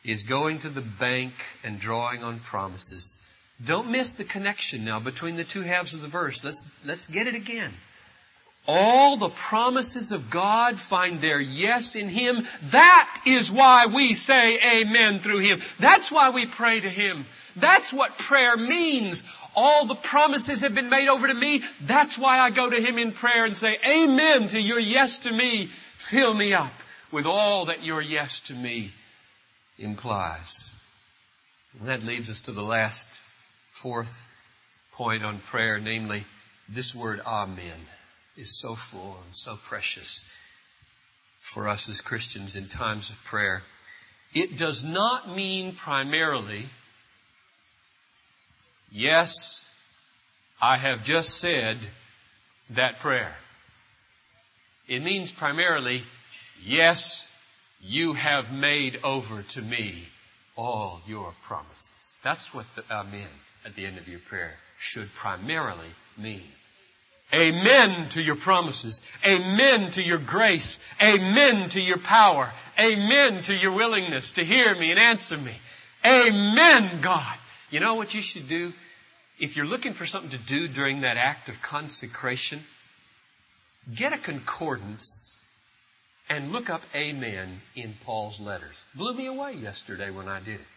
is 0.06 0.24
going 0.24 0.60
to 0.60 0.70
the 0.70 0.88
bank 1.00 1.34
and 1.64 1.80
drawing 1.80 2.24
on 2.24 2.40
promises. 2.40 3.28
Don't 3.66 3.90
miss 3.90 4.14
the 4.14 4.24
connection 4.24 4.86
now 4.86 5.00
between 5.00 5.36
the 5.36 5.44
two 5.44 5.62
halves 5.62 5.94
of 5.94 6.02
the 6.02 6.08
verse. 6.08 6.44
Let's, 6.44 6.86
let's 6.86 7.08
get 7.08 7.28
it 7.28 7.36
again. 7.36 7.72
All 8.68 9.18
the 9.18 9.30
promises 9.30 10.12
of 10.12 10.30
God 10.30 10.80
find 10.80 11.20
their 11.20 11.40
yes 11.40 11.96
in 11.96 12.10
Him. 12.10 12.46
That 12.70 13.22
is 13.26 13.52
why 13.52 13.88
we 13.88 14.14
say 14.14 14.82
amen 14.82 15.18
through 15.18 15.40
Him. 15.40 15.60
That's 15.80 16.12
why 16.12 16.30
we 16.30 16.46
pray 16.46 16.80
to 16.80 16.90
Him. 16.90 17.26
That's 17.56 17.92
what 17.92 18.18
prayer 18.18 18.56
means. 18.56 19.24
All 19.56 19.86
the 19.86 19.96
promises 19.96 20.62
have 20.62 20.76
been 20.76 20.90
made 20.90 21.10
over 21.10 21.28
to 21.28 21.34
me. 21.34 21.64
That's 21.82 22.18
why 22.18 22.40
I 22.40 22.52
go 22.52 22.70
to 22.70 22.82
Him 22.82 22.98
in 22.98 23.12
prayer 23.12 23.46
and 23.46 23.56
say, 23.56 23.78
Amen 23.88 24.48
to 24.50 24.62
your 24.62 24.80
yes 24.80 25.20
to 25.20 25.32
me. 25.32 25.66
Fill 25.66 26.34
me 26.34 26.54
up 26.54 26.74
with 27.12 27.26
all 27.26 27.66
that 27.66 27.84
your 27.84 28.02
yes 28.02 28.42
to 28.42 28.54
me 28.54 28.92
implies. 29.78 30.78
And 31.80 31.90
that 31.90 32.04
leads 32.04 32.30
us 32.30 32.42
to 32.42 32.52
the 32.52 32.62
last 32.62 33.08
fourth 33.10 34.28
point 34.94 35.24
on 35.24 35.40
prayer, 35.40 35.80
namely 35.80 36.24
this 36.70 36.96
word 36.96 37.22
Amen 37.26 37.80
is 38.38 38.60
so 38.60 38.76
full 38.76 39.18
and 39.26 39.36
so 39.36 39.56
precious 39.56 40.26
for 41.40 41.68
us 41.68 41.90
as 41.90 42.02
Christians 42.02 42.56
in 42.56 42.68
times 42.68 43.10
of 43.10 43.24
prayer. 43.24 43.62
It 44.34 44.58
does 44.58 44.84
not 44.84 45.36
mean 45.36 45.74
primarily, 45.74 46.66
yes, 48.92 49.68
I 50.62 50.78
have 50.78 51.04
just 51.04 51.40
said 51.40 51.78
that 52.72 53.00
prayer. 53.00 53.36
It 54.88 55.04
means 55.04 55.32
primarily, 55.32 56.04
yes, 56.64 57.28
you 57.84 58.14
have 58.14 58.54
made 58.54 59.00
over 59.04 59.42
to 59.42 59.62
me 59.62 60.04
all 60.56 61.02
your 61.08 61.34
promises. 61.44 62.16
That's 62.24 62.54
what 62.54 62.66
the 62.76 62.84
Amen 62.94 63.28
at 63.66 63.76
the 63.76 63.86
end 63.86 63.98
of 63.98 64.08
your 64.08 64.20
prayer 64.20 64.54
should 64.78 65.14
primarily 65.16 65.88
mean. 66.18 66.44
Amen 67.34 68.10
to 68.10 68.22
your 68.22 68.36
promises. 68.36 69.02
Amen 69.26 69.90
to 69.92 70.04
your 70.04 70.20
grace. 70.20 70.80
Amen 71.02 71.70
to 71.70 71.82
your 71.82 71.98
power. 71.98 72.52
Amen 72.78 73.42
to 73.44 73.56
your 73.56 73.74
willingness 73.74 74.34
to 74.34 74.44
hear 74.44 74.76
me 74.76 74.92
and 74.92 75.00
answer 75.00 75.38
me. 75.38 75.54
Amen, 76.06 76.90
God. 77.02 77.38
You 77.72 77.80
know 77.80 77.96
what 77.96 78.14
you 78.14 78.22
should 78.22 78.48
do? 78.48 78.74
If 79.40 79.56
you're 79.56 79.66
looking 79.66 79.94
for 79.94 80.06
something 80.06 80.32
to 80.32 80.38
do 80.38 80.68
during 80.68 81.02
that 81.02 81.18
act 81.18 81.50
of 81.50 81.62
consecration, 81.62 82.60
get 83.96 84.14
a 84.14 84.18
concordance 84.18 85.38
and 86.30 86.52
look 86.52 86.70
up 86.70 86.82
amen 86.94 87.62
in 87.76 87.94
Paul's 88.06 88.40
letters. 88.40 88.86
Blew 88.96 89.14
me 89.14 89.28
away 89.28 89.54
yesterday 89.54 90.12
when 90.12 90.28
I 90.28 90.40
did 90.40 90.56
it. 90.56 90.68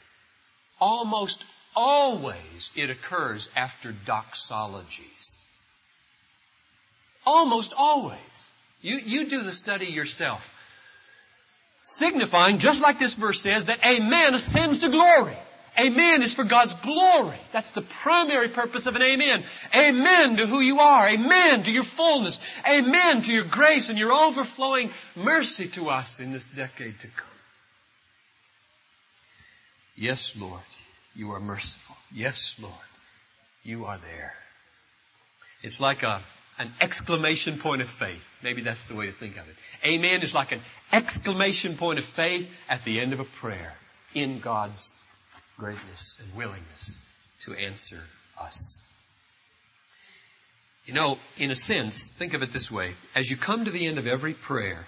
Almost 0.81 1.45
always 1.77 2.71
it 2.77 2.91
occurs 2.91 3.51
after 3.57 3.93
doxologies. 3.93 5.45
Almost 7.27 7.75
always. 7.77 8.51
You, 8.83 8.99
you 8.99 9.29
do 9.29 9.43
the 9.43 9.53
study 9.53 9.87
yourself. 9.87 10.53
Signifying, 11.83 12.59
just 12.59 12.83
like 12.83 12.99
this 12.99 13.15
verse 13.15 13.41
says, 13.41 13.67
that 13.67 13.85
amen 13.85 14.35
ascends 14.35 14.81
to 14.81 14.89
glory. 14.89 15.37
Amen 15.79 16.23
is 16.23 16.35
for 16.35 16.45
God's 16.45 16.75
glory. 16.75 17.37
That's 17.53 17.73
the 17.73 17.83
primary 17.83 18.49
purpose 18.49 18.87
of 18.87 18.95
an 18.95 19.03
amen. 19.03 19.43
Amen 19.77 20.37
to 20.37 20.47
who 20.47 20.61
you 20.61 20.79
are. 20.79 21.09
Amen 21.09 21.65
to 21.65 21.71
your 21.71 21.83
fullness. 21.83 22.41
Amen 22.69 23.23
to 23.23 23.33
your 23.33 23.45
grace 23.45 23.91
and 23.91 23.99
your 23.99 24.13
overflowing 24.13 24.91
mercy 25.17 25.67
to 25.69 25.91
us 25.91 26.21
in 26.21 26.33
this 26.33 26.47
decade 26.47 26.99
to 27.01 27.09
come. 27.09 27.27
Yes, 29.97 30.37
Lord, 30.41 30.61
you 31.17 31.33
are 31.33 31.41
merciful. 31.41 31.97
Yes, 32.15 32.61
Lord, 32.63 32.75
you 33.65 33.87
are 33.87 33.99
there. 33.99 34.35
It's 35.63 35.81
like 35.81 36.05
a, 36.05 36.21
an 36.59 36.69
exclamation 36.81 37.59
point 37.59 37.83
of 37.83 37.89
faith. 37.89 38.25
Maybe 38.43 38.63
that's 38.63 38.87
the 38.87 38.95
way 38.95 39.07
to 39.07 39.13
think 39.13 39.39
of 39.39 39.49
it. 39.49 39.57
Amen 39.85 40.23
is 40.23 40.35
like 40.35 40.53
an 40.53 40.61
exclamation 40.93 41.77
point 41.77 41.99
of 41.99 42.05
faith 42.05 42.65
at 42.69 42.85
the 42.85 43.01
end 43.01 43.13
of 43.13 43.19
a 43.19 43.25
prayer 43.25 43.75
in 44.15 44.39
God's 44.39 45.01
greatness 45.59 46.21
and 46.23 46.37
willingness 46.37 47.01
to 47.41 47.55
answer 47.55 48.01
us. 48.41 48.81
You 50.87 50.95
know, 50.95 51.19
in 51.39 51.51
a 51.51 51.55
sense, 51.55 52.13
think 52.13 52.35
of 52.35 52.43
it 52.43 52.53
this 52.53 52.71
way. 52.71 52.93
As 53.15 53.31
you 53.31 53.37
come 53.37 53.65
to 53.65 53.71
the 53.71 53.87
end 53.87 53.99
of 53.99 54.07
every 54.07 54.35
prayer, 54.35 54.85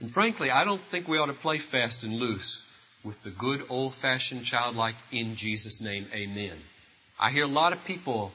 and 0.00 0.10
frankly, 0.10 0.50
I 0.50 0.64
don't 0.64 0.80
think 0.80 1.06
we 1.06 1.18
ought 1.18 1.26
to 1.26 1.34
play 1.34 1.58
fast 1.58 2.04
and 2.04 2.14
loose 2.14 2.70
with 3.04 3.22
the 3.22 3.30
good 3.30 3.62
old 3.68 3.94
fashioned 3.94 4.44
childlike 4.44 4.94
in 5.12 5.36
Jesus' 5.36 5.82
name, 5.82 6.06
amen. 6.14 6.56
I 7.20 7.30
hear 7.30 7.44
a 7.44 7.48
lot 7.48 7.74
of 7.74 7.84
people 7.84 8.32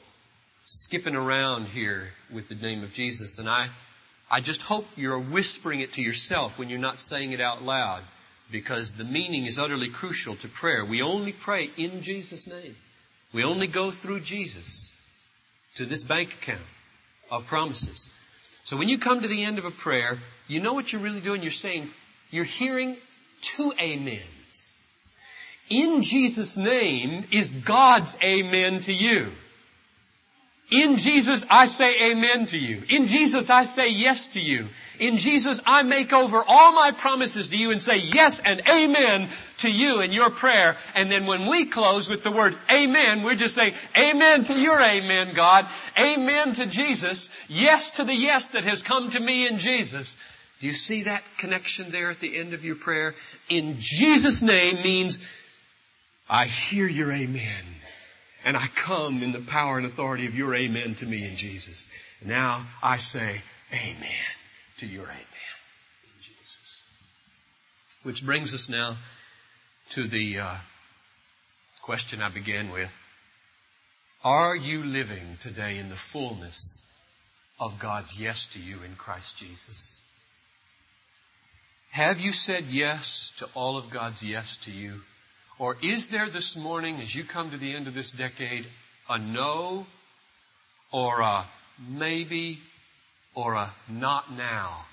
skipping 0.66 1.16
around 1.16 1.66
here 1.68 2.12
with 2.32 2.48
the 2.48 2.56
name 2.56 2.84
of 2.84 2.94
Jesus, 2.94 3.40
and 3.40 3.50
I, 3.50 3.68
I 4.30 4.42
just 4.42 4.62
hope 4.62 4.88
you're 4.96 5.20
whispering 5.20 5.80
it 5.80 5.94
to 5.94 6.02
yourself 6.04 6.60
when 6.60 6.70
you're 6.70 6.80
not 6.80 7.00
saying 7.00 7.32
it 7.32 7.42
out 7.42 7.64
loud 7.64 8.04
because 8.52 8.94
the 8.94 9.04
meaning 9.04 9.46
is 9.46 9.60
utterly 9.60 9.90
crucial 9.90 10.36
to 10.36 10.48
prayer. 10.48 10.84
We 10.84 11.02
only 11.02 11.32
pray 11.32 11.70
in 11.78 12.02
Jesus' 12.02 12.48
name. 12.48 12.76
We 13.34 13.44
only 13.44 13.68
go 13.68 13.92
through 13.92 14.22
Jesus 14.22 14.96
to 15.76 15.86
this 15.86 16.04
bank 16.04 16.34
account 16.34 16.60
of 17.32 17.46
promises. 17.48 18.16
So 18.64 18.78
when 18.78 18.90
you 18.90 18.98
come 18.98 19.22
to 19.22 19.28
the 19.28 19.44
end 19.44 19.58
of 19.58 19.66
a 19.66 19.72
prayer, 19.72 20.18
you 20.48 20.60
know 20.60 20.74
what 20.74 20.92
you're 20.92 21.02
really 21.02 21.22
doing? 21.22 21.42
You're 21.42 21.52
saying, 21.52 21.88
you're 22.32 22.44
hearing 22.44 22.96
two 23.42 23.72
amens. 23.80 24.76
In 25.70 26.02
Jesus' 26.02 26.58
name 26.58 27.26
is 27.32 27.52
God's 27.52 28.18
amen 28.24 28.80
to 28.82 28.94
you. 28.94 29.28
In 30.72 30.98
Jesus, 30.98 31.46
I 31.50 31.66
say 31.66 32.12
amen 32.12 32.46
to 32.48 32.58
you. 32.58 32.84
In 32.90 33.08
Jesus, 33.08 33.50
I 33.50 33.64
say 33.64 33.90
yes 33.90 34.28
to 34.28 34.40
you. 34.40 34.68
In 35.00 35.18
Jesus, 35.18 35.62
I 35.66 35.84
make 35.84 36.12
over 36.12 36.44
all 36.46 36.74
my 36.74 36.92
promises 36.92 37.48
to 37.48 37.58
you 37.58 37.72
and 37.72 37.82
say 37.82 37.98
yes 37.98 38.42
and 38.42 38.62
amen 38.68 39.30
to 39.60 39.72
you 39.72 40.02
in 40.02 40.12
your 40.12 40.30
prayer. 40.30 40.76
And 40.94 41.10
then 41.10 41.26
when 41.26 41.48
we 41.48 41.66
close 41.66 42.10
with 42.10 42.24
the 42.24 42.32
word 42.32 42.56
amen, 42.70 43.24
we're 43.24 43.36
just 43.36 43.56
saying 43.56 43.74
amen 43.98 44.44
to 44.44 44.54
your 44.54 44.80
amen, 44.80 45.34
God. 45.34 45.66
Amen 45.98 46.54
to 46.54 46.66
Jesus. 46.66 47.32
Yes 47.48 47.92
to 47.92 48.04
the 48.04 48.16
yes 48.16 48.50
that 48.50 48.66
has 48.66 48.84
come 48.84 49.10
to 49.12 49.20
me 49.20 49.48
in 49.48 49.58
Jesus. 49.58 50.18
Do 50.60 50.68
you 50.68 50.74
see 50.74 51.04
that 51.04 51.24
connection 51.38 51.90
there 51.90 52.12
at 52.12 52.20
the 52.20 52.38
end 52.38 52.54
of 52.54 52.66
your 52.66 52.76
prayer? 52.76 53.16
In 53.48 53.78
Jesus' 53.80 54.44
name 54.44 54.84
means 54.84 55.18
I 56.30 56.46
hear 56.46 56.88
your 56.88 57.12
amen. 57.12 57.64
And 58.50 58.58
I 58.58 58.66
come 58.66 59.22
in 59.22 59.32
the 59.32 59.42
power 59.42 59.78
and 59.78 59.86
authority 59.86 60.26
of 60.26 60.34
your 60.34 60.56
amen 60.56 60.96
to 60.96 61.06
me 61.06 61.24
in 61.24 61.36
Jesus. 61.36 61.94
Now 62.26 62.66
I 62.82 62.98
say 62.98 63.40
amen 63.72 64.26
to 64.78 64.88
your 64.88 65.04
amen 65.04 65.54
in 66.04 66.22
Jesus. 66.24 68.00
Which 68.02 68.26
brings 68.26 68.56
us 68.56 68.68
now 68.68 68.96
to 69.92 70.04
the 70.04 70.40
uh, 70.40 70.56
question 71.84 72.24
I 72.24 72.30
began 72.30 72.72
with. 72.72 72.92
Are 74.24 74.56
you 74.56 74.84
living 74.84 75.38
today 75.42 75.78
in 75.78 75.90
the 75.90 75.96
fullness 75.96 76.82
of 77.60 77.78
God's 77.78 78.20
yes 78.20 78.48
to 78.54 78.60
you 78.60 78.78
in 78.84 78.96
Christ 78.96 79.38
Jesus? 79.38 80.02
Have 81.92 82.20
you 82.20 82.34
said 82.34 82.64
yes 82.72 83.32
to 83.38 83.48
all 83.54 83.78
of 83.78 83.92
God's 83.92 84.24
yes 84.24 84.58
to 84.66 84.72
you? 84.72 85.02
Or 85.60 85.76
is 85.82 86.08
there 86.08 86.28
this 86.28 86.56
morning, 86.56 87.02
as 87.02 87.14
you 87.14 87.26
come 87.26 87.52
to 87.52 87.58
the 87.58 87.76
end 87.76 87.88
of 87.88 87.94
this 87.94 88.12
decade, 88.12 88.66
a 89.10 89.20
no 89.20 89.86
or 90.94 91.20
a 91.20 91.44
maybe 91.90 92.60
or 93.36 93.56
a 93.56 93.70
not 93.90 94.32
now 94.32 94.86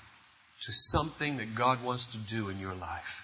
to 0.63 0.71
something 0.73 1.37
that 1.37 1.55
God 1.55 1.81
wants 1.83 2.07
to 2.07 2.17
do 2.17 2.49
in 2.49 2.59
your 2.59 2.73
life? 2.73 3.23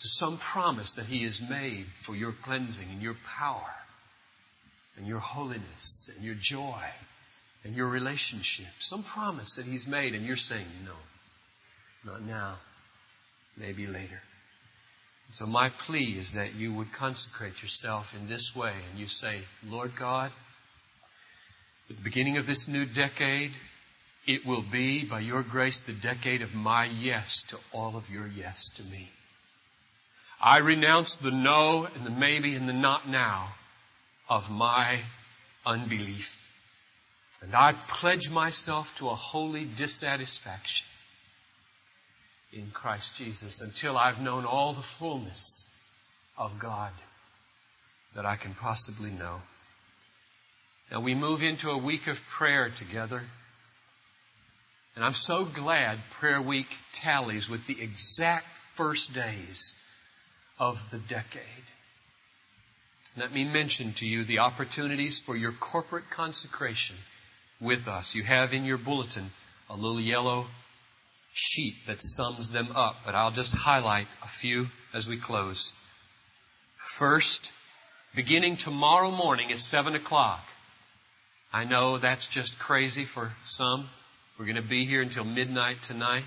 To 0.00 0.08
some 0.08 0.36
promise 0.36 0.94
that 0.94 1.06
He 1.06 1.24
has 1.24 1.48
made 1.48 1.86
for 1.86 2.14
your 2.14 2.32
cleansing 2.32 2.88
and 2.92 3.00
your 3.00 3.16
power 3.38 3.74
and 4.98 5.06
your 5.06 5.18
holiness 5.18 6.10
and 6.14 6.26
your 6.26 6.34
joy 6.34 6.84
and 7.64 7.74
your 7.74 7.88
relationship. 7.88 8.66
Some 8.80 9.02
promise 9.02 9.54
that 9.54 9.64
He's 9.64 9.88
made 9.88 10.14
and 10.14 10.26
you're 10.26 10.36
saying 10.36 10.66
no. 10.84 12.12
Not 12.12 12.20
now. 12.20 12.56
Maybe 13.56 13.86
later. 13.86 14.20
So 15.28 15.46
my 15.46 15.70
plea 15.70 16.16
is 16.18 16.34
that 16.34 16.54
you 16.54 16.72
would 16.74 16.92
consecrate 16.92 17.62
yourself 17.62 18.14
in 18.14 18.28
this 18.28 18.54
way 18.54 18.72
and 18.90 18.98
you 18.98 19.06
say, 19.06 19.40
Lord 19.68 19.96
God, 19.96 20.30
at 21.90 21.96
the 21.96 22.02
beginning 22.02 22.36
of 22.36 22.46
this 22.46 22.68
new 22.68 22.84
decade, 22.84 23.52
it 24.26 24.46
will 24.46 24.62
be, 24.62 25.04
by 25.04 25.20
your 25.20 25.42
grace, 25.42 25.80
the 25.80 25.92
decade 25.92 26.42
of 26.42 26.54
my 26.54 26.86
yes 26.86 27.42
to 27.44 27.58
all 27.72 27.96
of 27.96 28.10
your 28.10 28.26
yes 28.26 28.70
to 28.70 28.82
me. 28.84 29.08
I 30.40 30.58
renounce 30.58 31.16
the 31.16 31.30
no 31.30 31.88
and 31.94 32.04
the 32.04 32.10
maybe 32.10 32.54
and 32.54 32.68
the 32.68 32.72
not 32.72 33.08
now 33.08 33.48
of 34.28 34.50
my 34.50 34.98
unbelief. 35.64 36.42
And 37.42 37.54
I 37.54 37.72
pledge 37.72 38.30
myself 38.30 38.96
to 38.98 39.08
a 39.08 39.14
holy 39.14 39.64
dissatisfaction 39.64 40.86
in 42.52 42.70
Christ 42.72 43.16
Jesus 43.16 43.60
until 43.60 43.96
I've 43.98 44.20
known 44.20 44.44
all 44.44 44.72
the 44.72 44.82
fullness 44.82 45.72
of 46.38 46.58
God 46.58 46.92
that 48.14 48.26
I 48.26 48.36
can 48.36 48.54
possibly 48.54 49.10
know. 49.10 49.40
Now 50.90 51.00
we 51.00 51.14
move 51.14 51.42
into 51.42 51.70
a 51.70 51.78
week 51.78 52.06
of 52.06 52.24
prayer 52.28 52.70
together. 52.70 53.22
And 54.94 55.04
I'm 55.04 55.14
so 55.14 55.44
glad 55.44 55.98
Prayer 56.10 56.40
Week 56.40 56.68
tallies 56.92 57.50
with 57.50 57.66
the 57.66 57.82
exact 57.82 58.46
first 58.46 59.14
days 59.14 59.82
of 60.58 60.90
the 60.90 60.98
decade. 60.98 61.42
Let 63.18 63.32
me 63.32 63.44
mention 63.44 63.92
to 63.94 64.06
you 64.06 64.24
the 64.24 64.38
opportunities 64.38 65.20
for 65.20 65.36
your 65.36 65.52
corporate 65.52 66.08
consecration 66.10 66.96
with 67.60 67.88
us. 67.88 68.14
You 68.14 68.22
have 68.22 68.54
in 68.54 68.64
your 68.64 68.78
bulletin 68.78 69.24
a 69.68 69.76
little 69.76 70.00
yellow 70.00 70.46
sheet 71.36 71.74
that 71.86 72.00
sums 72.00 72.50
them 72.50 72.66
up, 72.74 72.96
but 73.04 73.14
I'll 73.14 73.30
just 73.30 73.54
highlight 73.54 74.06
a 74.22 74.26
few 74.26 74.68
as 74.94 75.06
we 75.06 75.18
close. 75.18 75.72
First, 76.78 77.52
beginning 78.14 78.56
tomorrow 78.56 79.10
morning 79.10 79.52
at 79.52 79.58
7 79.58 79.94
o'clock. 79.94 80.42
I 81.52 81.64
know 81.64 81.98
that's 81.98 82.28
just 82.28 82.58
crazy 82.58 83.04
for 83.04 83.30
some. 83.44 83.86
We're 84.38 84.46
going 84.46 84.56
to 84.56 84.62
be 84.62 84.86
here 84.86 85.02
until 85.02 85.24
midnight 85.24 85.82
tonight. 85.82 86.24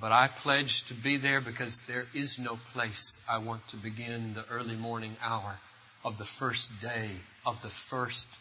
But 0.00 0.12
I 0.12 0.28
pledge 0.28 0.84
to 0.84 0.94
be 0.94 1.16
there 1.16 1.40
because 1.40 1.80
there 1.82 2.06
is 2.14 2.38
no 2.38 2.56
place 2.72 3.24
I 3.30 3.38
want 3.38 3.66
to 3.68 3.76
begin 3.76 4.34
the 4.34 4.44
early 4.50 4.76
morning 4.76 5.16
hour 5.22 5.56
of 6.04 6.18
the 6.18 6.24
first 6.24 6.82
day 6.82 7.10
of 7.46 7.60
the 7.62 7.68
first 7.68 8.40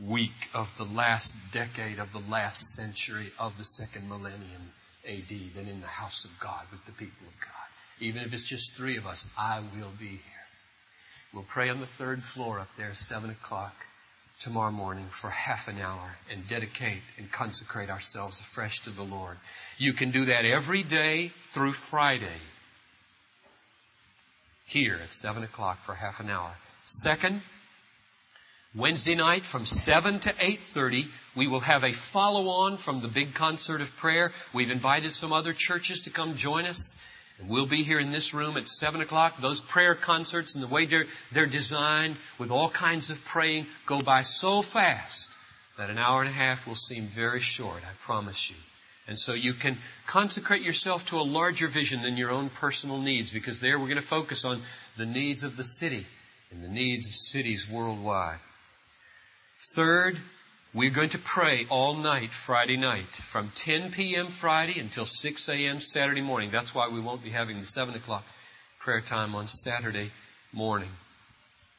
week 0.00 0.48
of 0.54 0.74
the 0.76 0.84
last 0.84 1.34
decade 1.52 1.98
of 1.98 2.12
the 2.12 2.30
last 2.30 2.74
century 2.74 3.26
of 3.38 3.56
the 3.56 3.64
second 3.64 4.08
millennium 4.08 4.70
AD 5.06 5.28
than 5.54 5.68
in 5.68 5.80
the 5.80 5.86
house 5.86 6.24
of 6.24 6.38
God 6.40 6.64
with 6.70 6.84
the 6.86 6.92
people 6.92 7.26
of 7.26 7.40
God. 7.40 7.68
Even 8.00 8.22
if 8.22 8.32
it's 8.32 8.48
just 8.48 8.76
three 8.76 8.96
of 8.96 9.06
us, 9.06 9.32
I 9.38 9.60
will 9.78 9.92
be 9.98 10.06
here. 10.06 10.46
We'll 11.32 11.44
pray 11.44 11.70
on 11.70 11.80
the 11.80 11.86
third 11.86 12.22
floor 12.22 12.60
up 12.60 12.68
there, 12.76 12.94
7 12.94 13.30
o'clock 13.30 13.74
tomorrow 14.40 14.72
morning 14.72 15.06
for 15.06 15.30
half 15.30 15.68
an 15.68 15.80
hour 15.80 16.16
and 16.30 16.48
dedicate 16.48 17.02
and 17.18 17.30
consecrate 17.32 17.90
ourselves 17.90 18.40
afresh 18.40 18.80
to 18.80 18.90
the 18.90 19.02
Lord. 19.02 19.36
You 19.78 19.92
can 19.92 20.10
do 20.10 20.26
that 20.26 20.44
every 20.44 20.82
day 20.82 21.28
through 21.28 21.72
Friday 21.72 22.40
here 24.66 24.98
at 25.02 25.12
7 25.12 25.42
o'clock 25.42 25.78
for 25.78 25.94
half 25.94 26.20
an 26.20 26.28
hour. 26.28 26.50
Second, 26.84 27.40
Wednesday 28.76 29.14
night 29.14 29.42
from 29.42 29.64
7 29.64 30.20
to 30.20 30.28
8.30, 30.34 31.06
we 31.34 31.46
will 31.46 31.60
have 31.60 31.82
a 31.82 31.92
follow-on 31.92 32.76
from 32.76 33.00
the 33.00 33.08
big 33.08 33.32
concert 33.32 33.80
of 33.80 33.96
prayer. 33.96 34.32
We've 34.52 34.70
invited 34.70 35.14
some 35.14 35.32
other 35.32 35.54
churches 35.54 36.02
to 36.02 36.10
come 36.10 36.34
join 36.34 36.66
us. 36.66 37.02
And 37.40 37.48
we'll 37.48 37.64
be 37.64 37.84
here 37.84 37.98
in 37.98 38.12
this 38.12 38.34
room 38.34 38.58
at 38.58 38.68
7 38.68 39.00
o'clock. 39.00 39.38
Those 39.38 39.62
prayer 39.62 39.94
concerts 39.94 40.54
and 40.54 40.62
the 40.62 40.68
way 40.68 40.84
they're, 40.84 41.06
they're 41.32 41.46
designed 41.46 42.16
with 42.38 42.50
all 42.50 42.68
kinds 42.68 43.08
of 43.08 43.24
praying 43.24 43.64
go 43.86 44.02
by 44.02 44.20
so 44.20 44.60
fast 44.60 45.32
that 45.78 45.88
an 45.88 45.96
hour 45.96 46.20
and 46.20 46.28
a 46.28 46.34
half 46.34 46.66
will 46.66 46.74
seem 46.74 47.04
very 47.04 47.40
short, 47.40 47.78
I 47.78 47.92
promise 48.00 48.50
you. 48.50 48.56
And 49.08 49.18
so 49.18 49.32
you 49.32 49.54
can 49.54 49.78
consecrate 50.06 50.62
yourself 50.62 51.06
to 51.06 51.16
a 51.16 51.24
larger 51.24 51.68
vision 51.68 52.02
than 52.02 52.18
your 52.18 52.30
own 52.30 52.50
personal 52.50 52.98
needs 52.98 53.32
because 53.32 53.58
there 53.58 53.78
we're 53.78 53.86
going 53.86 53.96
to 53.96 54.02
focus 54.02 54.44
on 54.44 54.60
the 54.98 55.06
needs 55.06 55.44
of 55.44 55.56
the 55.56 55.64
city 55.64 56.04
and 56.50 56.62
the 56.62 56.68
needs 56.68 57.06
of 57.06 57.14
cities 57.14 57.70
worldwide. 57.70 58.38
Third, 59.58 60.18
we're 60.74 60.90
going 60.90 61.08
to 61.10 61.18
pray 61.18 61.66
all 61.70 61.94
night 61.94 62.28
Friday 62.28 62.76
night 62.76 63.06
from 63.06 63.48
10 63.54 63.90
p.m. 63.90 64.26
Friday 64.26 64.78
until 64.78 65.06
6 65.06 65.48
a.m. 65.48 65.80
Saturday 65.80 66.20
morning. 66.20 66.50
That's 66.50 66.74
why 66.74 66.88
we 66.88 67.00
won't 67.00 67.24
be 67.24 67.30
having 67.30 67.58
the 67.58 67.64
7 67.64 67.94
o'clock 67.94 68.22
prayer 68.80 69.00
time 69.00 69.34
on 69.34 69.46
Saturday 69.46 70.10
morning. 70.52 70.90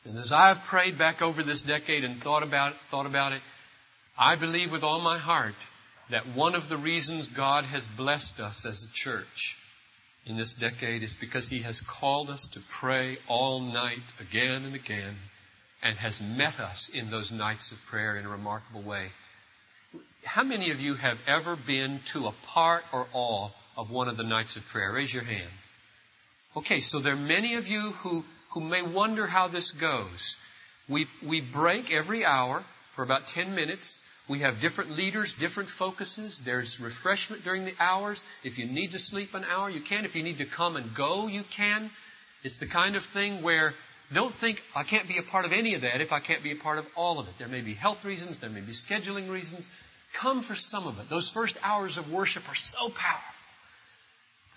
And 0.05 0.17
as 0.17 0.31
I've 0.31 0.63
prayed 0.65 0.97
back 0.97 1.21
over 1.21 1.43
this 1.43 1.61
decade 1.61 2.03
and 2.03 2.15
thought 2.15 2.41
about 2.41 2.71
it, 2.71 2.79
thought 2.87 3.05
about 3.05 3.33
it, 3.33 3.41
I 4.17 4.37
believe 4.37 4.71
with 4.71 4.83
all 4.83 4.99
my 4.99 5.19
heart 5.19 5.53
that 6.09 6.25
one 6.35 6.55
of 6.55 6.69
the 6.69 6.77
reasons 6.77 7.27
God 7.27 7.63
has 7.65 7.85
blessed 7.85 8.39
us 8.39 8.65
as 8.65 8.85
a 8.85 8.91
church 8.91 9.55
in 10.25 10.35
this 10.35 10.55
decade 10.55 11.03
is 11.03 11.13
because 11.13 11.47
He 11.47 11.59
has 11.59 11.81
called 11.81 12.31
us 12.31 12.47
to 12.53 12.59
pray 12.81 13.17
all 13.27 13.59
night 13.59 14.01
again 14.19 14.65
and 14.65 14.73
again 14.73 15.13
and 15.83 15.97
has 15.97 16.21
met 16.21 16.59
us 16.59 16.89
in 16.89 17.09
those 17.09 17.31
nights 17.31 17.71
of 17.71 17.85
prayer 17.85 18.17
in 18.17 18.25
a 18.25 18.29
remarkable 18.29 18.81
way. 18.81 19.07
How 20.25 20.43
many 20.43 20.71
of 20.71 20.81
you 20.81 20.95
have 20.95 21.21
ever 21.27 21.55
been 21.55 21.99
to 22.07 22.27
a 22.27 22.31
part 22.47 22.83
or 22.91 23.07
all 23.13 23.53
of 23.77 23.91
one 23.91 24.07
of 24.07 24.17
the 24.17 24.23
nights 24.23 24.57
of 24.57 24.67
prayer? 24.67 24.91
Raise 24.91 25.13
your 25.13 25.23
hand. 25.23 25.49
Okay, 26.57 26.79
so 26.79 26.99
there 26.99 27.13
are 27.13 27.17
many 27.17 27.55
of 27.55 27.67
you 27.67 27.91
who, 28.01 28.25
who 28.49 28.61
may 28.61 28.81
wonder 28.81 29.27
how 29.27 29.47
this 29.47 29.71
goes. 29.71 30.37
We, 30.89 31.07
we 31.23 31.41
break 31.41 31.93
every 31.93 32.25
hour 32.25 32.63
for 32.91 33.03
about 33.03 33.27
10 33.27 33.53
minutes. 33.53 34.03
We 34.27 34.39
have 34.39 34.59
different 34.59 34.97
leaders, 34.97 35.33
different 35.33 35.69
focuses. 35.69 36.39
There's 36.39 36.79
refreshment 36.79 37.43
during 37.43 37.65
the 37.65 37.75
hours. 37.79 38.25
If 38.43 38.57
you 38.57 38.65
need 38.65 38.91
to 38.91 38.99
sleep 38.99 39.33
an 39.35 39.45
hour, 39.53 39.69
you 39.69 39.81
can. 39.81 40.03
If 40.03 40.15
you 40.15 40.23
need 40.23 40.39
to 40.39 40.45
come 40.45 40.75
and 40.75 40.95
go, 40.95 41.27
you 41.27 41.43
can. 41.43 41.89
It's 42.43 42.59
the 42.59 42.65
kind 42.65 42.95
of 42.95 43.03
thing 43.03 43.41
where 43.41 43.73
don't 44.13 44.33
think 44.33 44.63
I 44.75 44.83
can't 44.83 45.07
be 45.07 45.17
a 45.17 45.23
part 45.23 45.45
of 45.45 45.51
any 45.51 45.75
of 45.75 45.81
that 45.81 45.99
if 45.99 46.13
I 46.13 46.19
can't 46.19 46.41
be 46.41 46.51
a 46.51 46.55
part 46.55 46.77
of 46.77 46.87
all 46.95 47.19
of 47.19 47.27
it. 47.27 47.37
There 47.37 47.47
may 47.47 47.61
be 47.61 47.73
health 47.73 48.05
reasons, 48.05 48.39
there 48.39 48.49
may 48.49 48.61
be 48.61 48.71
scheduling 48.71 49.29
reasons. 49.29 49.69
Come 50.13 50.41
for 50.41 50.55
some 50.55 50.87
of 50.87 50.99
it. 50.99 51.09
Those 51.09 51.29
first 51.29 51.57
hours 51.63 51.97
of 51.97 52.11
worship 52.11 52.49
are 52.49 52.55
so 52.55 52.89
powerful. 52.89 53.33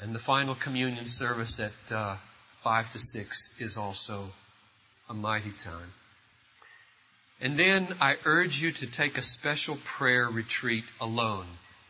And 0.03 0.15
the 0.15 0.21
final 0.21 0.55
communion 0.55 1.07
service 1.07 1.59
at 1.59 1.93
uh, 1.93 2.15
5 2.15 2.93
to 2.93 2.99
6 2.99 3.61
is 3.61 3.77
also 3.77 4.25
a 5.11 5.15
mighty 5.15 5.51
time. 5.51 5.93
And 7.43 7.57
then 7.57 7.89
I 8.01 8.15
urge 8.25 8.63
you 8.63 8.71
to 8.71 8.87
take 8.87 9.19
a 9.19 9.23
special 9.23 9.77
prayer 9.85 10.29
retreat 10.29 10.85
alone. 11.01 11.47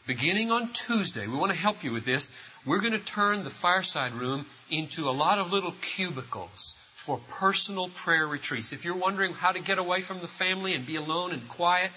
Beginning 0.07 0.51
on 0.51 0.69
Tuesday, 0.73 1.27
we 1.27 1.37
want 1.37 1.53
to 1.53 1.59
help 1.59 1.85
you 1.85 1.93
with 1.93 2.07
this. 2.07 2.33
We're 2.65 2.81
going 2.81 2.93
to 2.93 2.99
turn 2.99 3.45
the 3.45 3.51
fireside 3.51 4.13
room 4.13 4.47
into 4.71 5.09
a 5.09 5.13
lot 5.13 5.39
of 5.39 5.53
little 5.53 5.75
cubicles 5.83 6.80
for 7.01 7.19
personal 7.39 7.89
prayer 7.89 8.27
retreats. 8.27 8.75
If 8.75 8.85
you're 8.85 8.95
wondering 8.95 9.33
how 9.33 9.53
to 9.53 9.59
get 9.59 9.79
away 9.79 10.03
from 10.03 10.21
the 10.21 10.29
family 10.29 10.75
and 10.75 10.87
be 10.87 10.97
alone 10.97 11.33
and 11.33 11.49
quiet, 11.49 11.91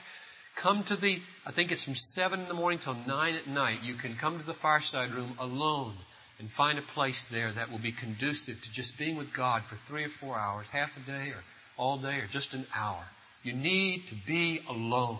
come 0.55 0.81
to 0.83 0.95
the, 0.95 1.19
I 1.45 1.51
think 1.51 1.73
it's 1.73 1.83
from 1.83 1.95
7 1.95 2.39
in 2.39 2.47
the 2.47 2.53
morning 2.53 2.79
till 2.79 2.95
9 3.05 3.35
at 3.35 3.45
night. 3.45 3.79
You 3.83 3.95
can 3.95 4.15
come 4.15 4.39
to 4.39 4.45
the 4.45 4.53
fireside 4.53 5.11
room 5.11 5.33
alone 5.41 5.91
and 6.39 6.49
find 6.49 6.79
a 6.79 6.81
place 6.81 7.25
there 7.25 7.51
that 7.51 7.69
will 7.69 7.79
be 7.79 7.91
conducive 7.91 8.61
to 8.61 8.71
just 8.71 8.97
being 8.97 9.17
with 9.17 9.33
God 9.33 9.61
for 9.63 9.75
three 9.75 10.05
or 10.05 10.09
four 10.09 10.39
hours, 10.39 10.69
half 10.69 10.95
a 10.95 11.11
day 11.11 11.31
or 11.31 11.43
all 11.77 11.97
day 11.97 12.19
or 12.19 12.27
just 12.31 12.53
an 12.53 12.65
hour. 12.73 13.03
You 13.43 13.51
need 13.51 14.07
to 14.07 14.15
be 14.15 14.61
alone 14.69 15.17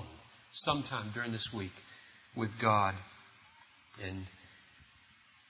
sometime 0.54 1.10
during 1.14 1.34
this 1.34 1.54
week 1.54 1.74
with 2.38 2.58
God. 2.62 2.96
And 4.06 4.26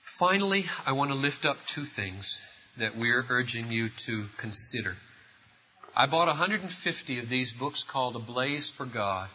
finally, 0.01 0.65
I 0.87 0.93
want 0.93 1.11
to 1.11 1.15
lift 1.17 1.45
up 1.45 1.63
two 1.67 1.85
things 1.85 2.41
that 2.77 2.95
we're 2.95 3.25
urging 3.29 3.71
you 3.71 3.89
to 3.89 4.25
consider. 4.37 4.95
I 5.95 6.07
bought 6.07 6.27
150 6.27 7.19
of 7.19 7.29
these 7.29 7.53
books 7.53 7.83
called 7.83 8.15
Ablaze 8.15 8.71
for 8.71 8.85
God. 8.85 9.29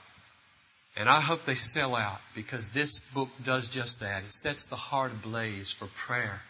And 0.97 1.09
I 1.09 1.21
hope 1.21 1.45
they 1.45 1.55
sell 1.55 1.95
out 1.95 2.21
because 2.35 2.71
this 2.71 3.13
book 3.15 3.29
does 3.45 3.69
just 3.69 4.01
that. 4.01 4.25
It 4.25 4.33
sets 4.33 4.67
the 4.67 4.75
heart 4.75 5.13
ablaze 5.13 5.73
for 5.73 5.87
prayer. 5.87 6.41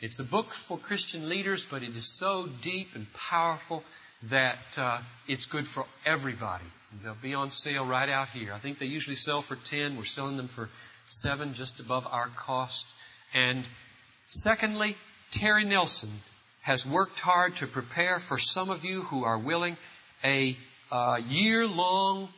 It's 0.00 0.18
a 0.18 0.24
book 0.24 0.52
for 0.52 0.76
Christian 0.76 1.30
leaders, 1.30 1.64
but 1.64 1.82
it 1.82 1.96
is 1.96 2.06
so 2.06 2.46
deep 2.60 2.94
and 2.94 3.06
powerful 3.14 3.82
that 4.24 4.58
uh, 4.76 4.98
it's 5.28 5.46
good 5.46 5.66
for 5.66 5.86
everybody. 6.04 6.64
They'll 7.02 7.14
be 7.14 7.34
on 7.34 7.48
sale 7.48 7.86
right 7.86 8.08
out 8.08 8.28
here. 8.28 8.52
I 8.52 8.58
think 8.58 8.78
they 8.78 8.86
usually 8.86 9.16
sell 9.16 9.40
for 9.40 9.56
10. 9.56 9.96
We're 9.96 10.04
selling 10.04 10.36
them 10.36 10.48
for 10.48 10.68
7, 11.06 11.54
just 11.54 11.80
above 11.80 12.06
our 12.10 12.28
cost. 12.36 12.94
And 13.32 13.64
secondly, 14.26 14.94
Terry 15.34 15.64
Nelson 15.64 16.10
has 16.62 16.86
worked 16.86 17.18
hard 17.18 17.56
to 17.56 17.66
prepare 17.66 18.20
for 18.20 18.38
some 18.38 18.70
of 18.70 18.84
you 18.84 19.02
who 19.02 19.24
are 19.24 19.36
willing 19.36 19.76
a 20.22 20.56
uh, 20.92 21.18
year 21.28 21.66
long 21.66 22.28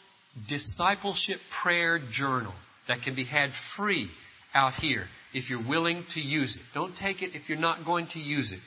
discipleship 0.48 1.38
prayer 1.50 1.98
journal 1.98 2.54
that 2.86 3.02
can 3.02 3.12
be 3.12 3.24
had 3.24 3.52
free 3.52 4.08
out 4.54 4.72
here 4.74 5.06
if 5.34 5.50
you're 5.50 5.60
willing 5.60 6.04
to 6.04 6.22
use 6.22 6.56
it. 6.56 6.62
Don't 6.72 6.96
take 6.96 7.22
it 7.22 7.34
if 7.34 7.50
you're 7.50 7.58
not 7.58 7.84
going 7.84 8.06
to 8.08 8.18
use 8.18 8.52
it. 8.52 8.60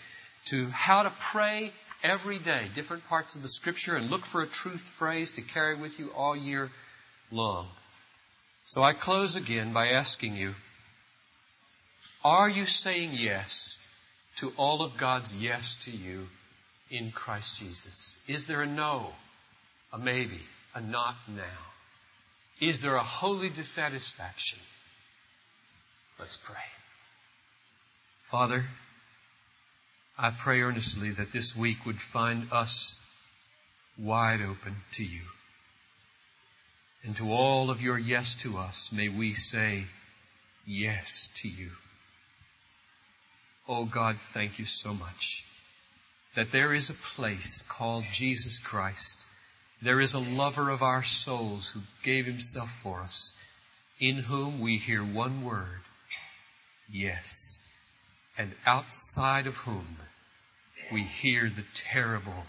To 0.52 0.68
how 0.68 1.02
to 1.04 1.12
pray 1.20 1.72
every 2.04 2.38
day, 2.38 2.68
different 2.76 3.08
parts 3.10 3.36
of 3.36 3.42
the 3.42 3.48
scripture, 3.48 3.96
and 3.96 4.12
look 4.12 4.22
for 4.22 4.44
a 4.44 4.48
truth 4.48 4.82
phrase 4.82 5.32
to 5.34 5.42
carry 5.42 5.74
with 5.74 6.00
you 6.00 6.12
all 6.16 6.36
year 6.36 6.70
long. 7.32 7.66
So 8.64 8.84
I 8.84 8.94
close 8.94 9.36
again 9.36 9.74
by 9.74 9.90
asking 9.90 10.36
you, 10.36 10.54
are 12.24 12.48
you 12.48 12.68
saying 12.68 13.12
yes 13.14 13.88
to 14.40 14.52
all 14.58 14.82
of 14.82 14.98
God's 14.98 15.36
yes 15.36 15.76
to 15.86 15.92
you 15.92 16.28
in 16.90 17.12
Christ 17.12 17.60
Jesus? 17.60 18.24
Is 18.28 18.46
there 18.46 18.62
a 18.62 18.68
no, 18.68 19.06
a 19.92 19.98
maybe, 19.98 20.40
a 20.74 20.82
not 20.82 21.16
now? 21.28 21.62
Is 22.62 22.82
there 22.82 22.96
a 22.96 23.04
holy 23.04 23.50
dissatisfaction? 23.50 24.60
Let's 26.20 26.38
pray. 26.38 26.56
Father, 28.24 28.64
I 30.18 30.32
pray 30.32 30.62
earnestly 30.62 31.12
that 31.12 31.32
this 31.32 31.56
week 31.56 31.86
would 31.86 32.00
find 32.00 32.48
us 32.52 33.06
wide 33.98 34.42
open 34.42 34.76
to 34.94 35.04
you. 35.04 35.22
And 37.04 37.16
to 37.18 37.32
all 37.32 37.70
of 37.72 37.82
your 37.82 37.98
yes 37.98 38.36
to 38.44 38.58
us, 38.58 38.92
may 38.92 39.10
we 39.10 39.34
say 39.34 39.84
yes 40.66 41.30
to 41.42 41.50
you. 41.50 41.70
Oh 43.72 43.86
God, 43.86 44.16
thank 44.16 44.58
you 44.58 44.66
so 44.66 44.96
much 44.96 45.46
that 46.34 46.52
there 46.52 46.74
is 46.74 46.90
a 46.90 46.96
place 46.96 47.62
called 47.70 48.04
Jesus 48.12 48.58
Christ. 48.58 49.28
There 49.84 50.02
is 50.02 50.16
a 50.16 50.20
lover 50.20 50.72
of 50.72 50.82
our 50.82 51.04
souls 51.04 51.70
who 51.70 51.82
gave 52.02 52.26
himself 52.26 52.72
for 52.72 53.02
us, 53.02 53.40
in 54.00 54.16
whom 54.16 54.60
we 54.60 54.80
hear 54.80 55.04
one 55.04 55.46
word, 55.46 55.82
yes, 56.92 57.64
and 58.40 58.52
outside 58.66 59.46
of 59.46 59.58
whom 59.58 59.98
we 60.92 61.04
hear 61.04 61.48
the 61.48 61.66
terrible, 61.76 62.48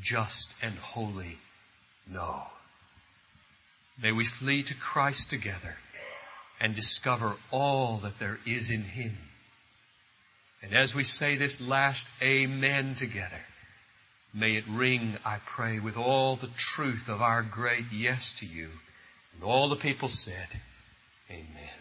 just, 0.00 0.54
and 0.62 0.74
holy 0.76 1.36
no. 2.08 2.44
May 4.00 4.12
we 4.12 4.24
flee 4.24 4.62
to 4.62 4.74
Christ 4.74 5.30
together 5.30 5.76
and 6.60 6.76
discover 6.76 7.34
all 7.50 7.96
that 7.98 8.20
there 8.20 8.38
is 8.46 8.70
in 8.70 8.82
Him. 8.82 9.16
And 10.62 10.74
as 10.74 10.94
we 10.94 11.04
say 11.04 11.36
this 11.36 11.60
last 11.60 12.22
Amen 12.22 12.94
together, 12.94 13.40
may 14.34 14.56
it 14.56 14.64
ring, 14.68 15.16
I 15.24 15.38
pray, 15.46 15.80
with 15.80 15.96
all 15.96 16.36
the 16.36 16.50
truth 16.56 17.08
of 17.08 17.22
our 17.22 17.42
great 17.42 17.86
yes 17.92 18.40
to 18.40 18.46
you. 18.46 18.68
And 19.34 19.44
all 19.44 19.68
the 19.68 19.76
people 19.76 20.08
said, 20.08 20.48
Amen. 21.30 21.79